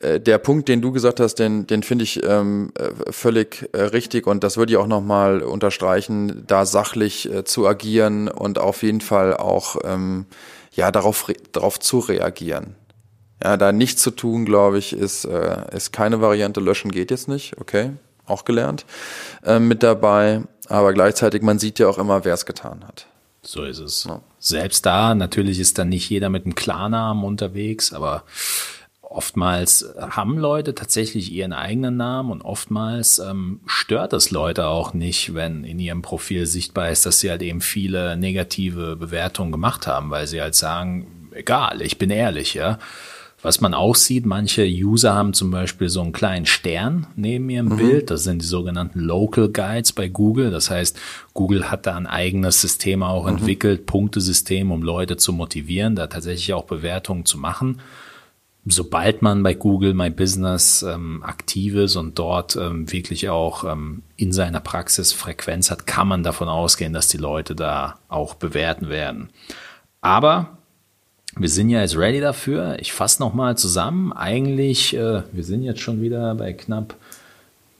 [0.00, 3.80] Äh, der Punkt, den du gesagt hast, den, den finde ich ähm, äh, völlig äh,
[3.80, 8.82] richtig und das würde ich auch nochmal unterstreichen, da sachlich äh, zu agieren und auf
[8.82, 10.26] jeden Fall auch ähm,
[10.72, 12.76] ja darauf, darauf zu reagieren.
[13.42, 16.60] Ja, da nichts zu tun, glaube ich, ist, äh, ist keine Variante.
[16.60, 17.92] Löschen geht jetzt nicht, okay,
[18.26, 18.86] auch gelernt
[19.44, 20.42] äh, mit dabei.
[20.68, 23.06] Aber gleichzeitig, man sieht ja auch immer, wer es getan hat.
[23.42, 24.04] So ist es.
[24.04, 24.20] Ja.
[24.38, 28.24] Selbst da, natürlich ist dann nicht jeder mit einem Klarnamen unterwegs, aber
[29.02, 35.34] oftmals haben Leute tatsächlich ihren eigenen Namen und oftmals ähm, stört es Leute auch nicht,
[35.34, 40.10] wenn in ihrem Profil sichtbar ist, dass sie halt eben viele negative Bewertungen gemacht haben,
[40.10, 42.78] weil sie halt sagen, egal, ich bin ehrlich, ja.
[43.44, 47.68] Was man auch sieht, manche User haben zum Beispiel so einen kleinen Stern neben ihrem
[47.68, 47.76] mhm.
[47.76, 48.10] Bild.
[48.10, 50.50] Das sind die sogenannten Local Guides bei Google.
[50.50, 50.98] Das heißt,
[51.34, 53.36] Google hat da ein eigenes System auch mhm.
[53.36, 57.82] entwickelt, Punktesystem, um Leute zu motivieren, da tatsächlich auch Bewertungen zu machen.
[58.64, 64.04] Sobald man bei Google My Business ähm, aktiv ist und dort ähm, wirklich auch ähm,
[64.16, 68.88] in seiner Praxis Frequenz hat, kann man davon ausgehen, dass die Leute da auch bewerten
[68.88, 69.28] werden.
[70.00, 70.56] Aber
[71.38, 72.76] wir sind ja jetzt ready dafür.
[72.80, 74.12] Ich fasse nochmal zusammen.
[74.12, 76.96] Eigentlich, äh, wir sind jetzt schon wieder bei knapp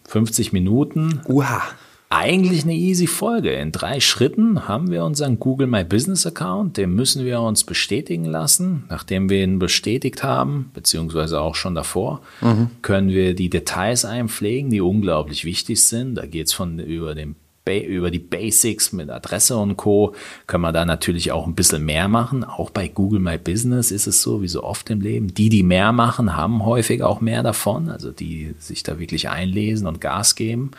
[0.07, 1.20] 50 Minuten.
[1.28, 1.62] Uha.
[2.11, 3.52] Eigentlich eine easy Folge.
[3.55, 6.76] In drei Schritten haben wir unseren Google My Business Account.
[6.76, 8.84] Den müssen wir uns bestätigen lassen.
[8.88, 12.70] Nachdem wir ihn bestätigt haben, beziehungsweise auch schon davor, mhm.
[12.82, 16.14] können wir die Details einpflegen, die unglaublich wichtig sind.
[16.14, 17.34] Da geht es von über den
[17.66, 20.14] über die Basics mit Adresse und Co.
[20.46, 22.44] können wir da natürlich auch ein bisschen mehr machen.
[22.44, 25.32] Auch bei Google My Business ist es so, wie so oft im Leben.
[25.32, 27.88] Die, die mehr machen, haben häufig auch mehr davon.
[27.88, 30.72] Also die sich da wirklich einlesen und Gas geben.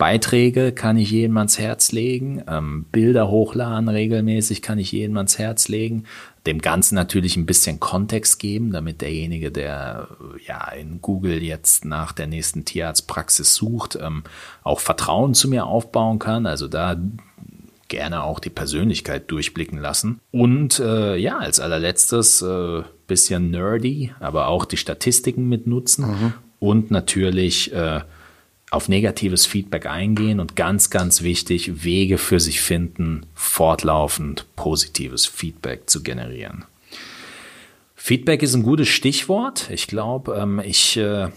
[0.00, 5.38] Beiträge kann ich jedem ans Herz legen, ähm, Bilder hochladen regelmäßig kann ich jedem ans
[5.38, 6.04] Herz legen,
[6.46, 10.08] dem Ganzen natürlich ein bisschen Kontext geben, damit derjenige, der
[10.46, 14.24] ja in Google jetzt nach der nächsten Tierarztpraxis sucht, ähm,
[14.62, 16.46] auch Vertrauen zu mir aufbauen kann.
[16.46, 16.96] Also da
[17.88, 20.20] gerne auch die Persönlichkeit durchblicken lassen.
[20.30, 26.32] Und äh, ja, als allerletztes äh, bisschen nerdy, aber auch die Statistiken mitnutzen mhm.
[26.58, 28.00] und natürlich äh,
[28.70, 35.90] auf negatives Feedback eingehen und ganz, ganz wichtig, Wege für sich finden, fortlaufend positives Feedback
[35.90, 36.64] zu generieren.
[37.96, 39.68] Feedback ist ein gutes Stichwort.
[39.70, 41.28] Ich glaube, ähm, ich äh,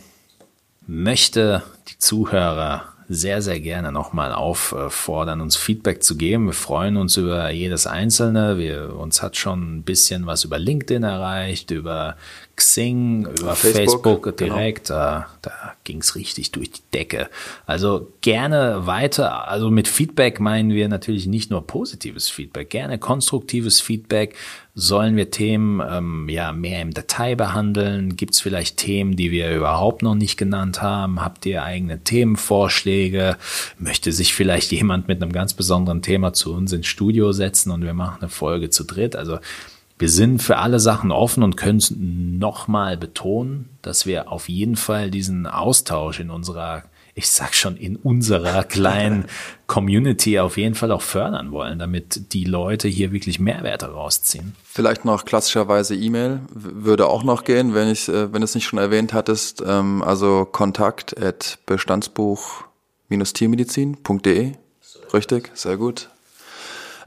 [0.88, 6.48] möchte die Zuhörer sehr, sehr gerne nochmal auffordern, uns Feedback zu geben.
[6.48, 8.58] Wir freuen uns über jedes Einzelne.
[8.58, 12.16] Wir, uns hat schon ein bisschen was über LinkedIn erreicht, über
[12.56, 14.56] Xing, über Facebook, Facebook genau.
[14.56, 15.00] direkt, genau.
[15.00, 15.52] da, da
[15.84, 17.30] ging's richtig durch die Decke.
[17.66, 23.82] Also gerne weiter, also mit Feedback meinen wir natürlich nicht nur positives Feedback, gerne konstruktives
[23.82, 24.36] Feedback.
[24.76, 28.16] Sollen wir Themen ähm, ja mehr im Detail behandeln?
[28.16, 31.22] Gibt's vielleicht Themen, die wir überhaupt noch nicht genannt haben?
[31.22, 33.38] Habt ihr eigene Themenvorschläge?
[33.78, 37.84] Möchte sich vielleicht jemand mit einem ganz besonderen Thema zu uns ins Studio setzen und
[37.84, 39.16] wir machen eine Folge zu dritt?
[39.16, 39.38] Also
[40.00, 44.76] wir sind für alle Sachen offen und können es nochmal betonen, dass wir auf jeden
[44.76, 46.84] Fall diesen Austausch in unserer,
[47.16, 49.26] ich sag schon, in unserer kleinen
[49.68, 54.56] Community auf jeden Fall auch fördern wollen, damit die Leute hier wirklich Mehrwerte rausziehen.
[54.64, 58.66] Vielleicht noch klassischerweise E-Mail würde auch noch gehen, wenn ich, äh, wenn du es nicht
[58.66, 64.54] schon erwähnt hattest, ähm, also kontakt at bestandsbuch-tiermedizin.de.
[65.14, 66.10] Richtig, sehr gut.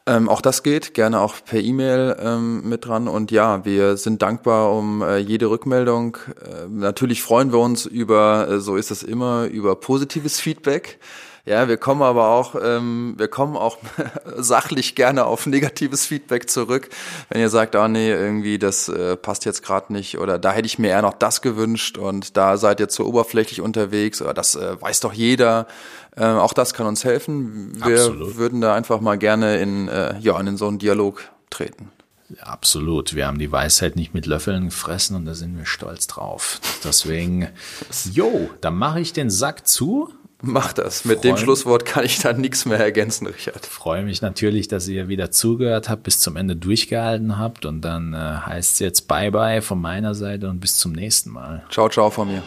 [0.08, 3.08] Ähm, auch das geht, gerne auch per E-Mail ähm, mit dran.
[3.08, 6.16] Und ja, wir sind dankbar um äh, jede Rückmeldung.
[6.44, 11.00] Äh, natürlich freuen wir uns über, äh, so ist es immer, über positives Feedback.
[11.46, 13.78] Ja, wir kommen aber auch, ähm, wir kommen auch
[14.36, 16.88] sachlich gerne auf negatives Feedback zurück.
[17.28, 20.66] Wenn ihr sagt, ah nee, irgendwie das äh, passt jetzt gerade nicht oder da hätte
[20.66, 24.56] ich mir eher noch das gewünscht und da seid ihr zu oberflächlich unterwegs oder das
[24.56, 25.68] äh, weiß doch jeder.
[26.16, 27.72] Äh, auch das kann uns helfen.
[27.76, 28.36] Wir Absolut.
[28.36, 31.92] würden da einfach mal gerne in, äh, ja, in so einen Dialog treten.
[32.40, 33.14] Absolut.
[33.14, 36.60] Wir haben die Weisheit nicht mit Löffeln gefressen und da sind wir stolz drauf.
[36.82, 37.48] Deswegen,
[38.12, 40.12] jo, dann mache ich den Sack zu.
[40.46, 41.04] Mach das.
[41.04, 43.66] Mit Freu dem Schlusswort kann ich da nichts mehr ergänzen, Richard.
[43.66, 48.14] Freue mich natürlich, dass ihr wieder zugehört habt, bis zum Ende durchgehalten habt und dann
[48.14, 51.64] äh, heißt es jetzt Bye-bye von meiner Seite und bis zum nächsten Mal.
[51.70, 52.42] Ciao, ciao von mir.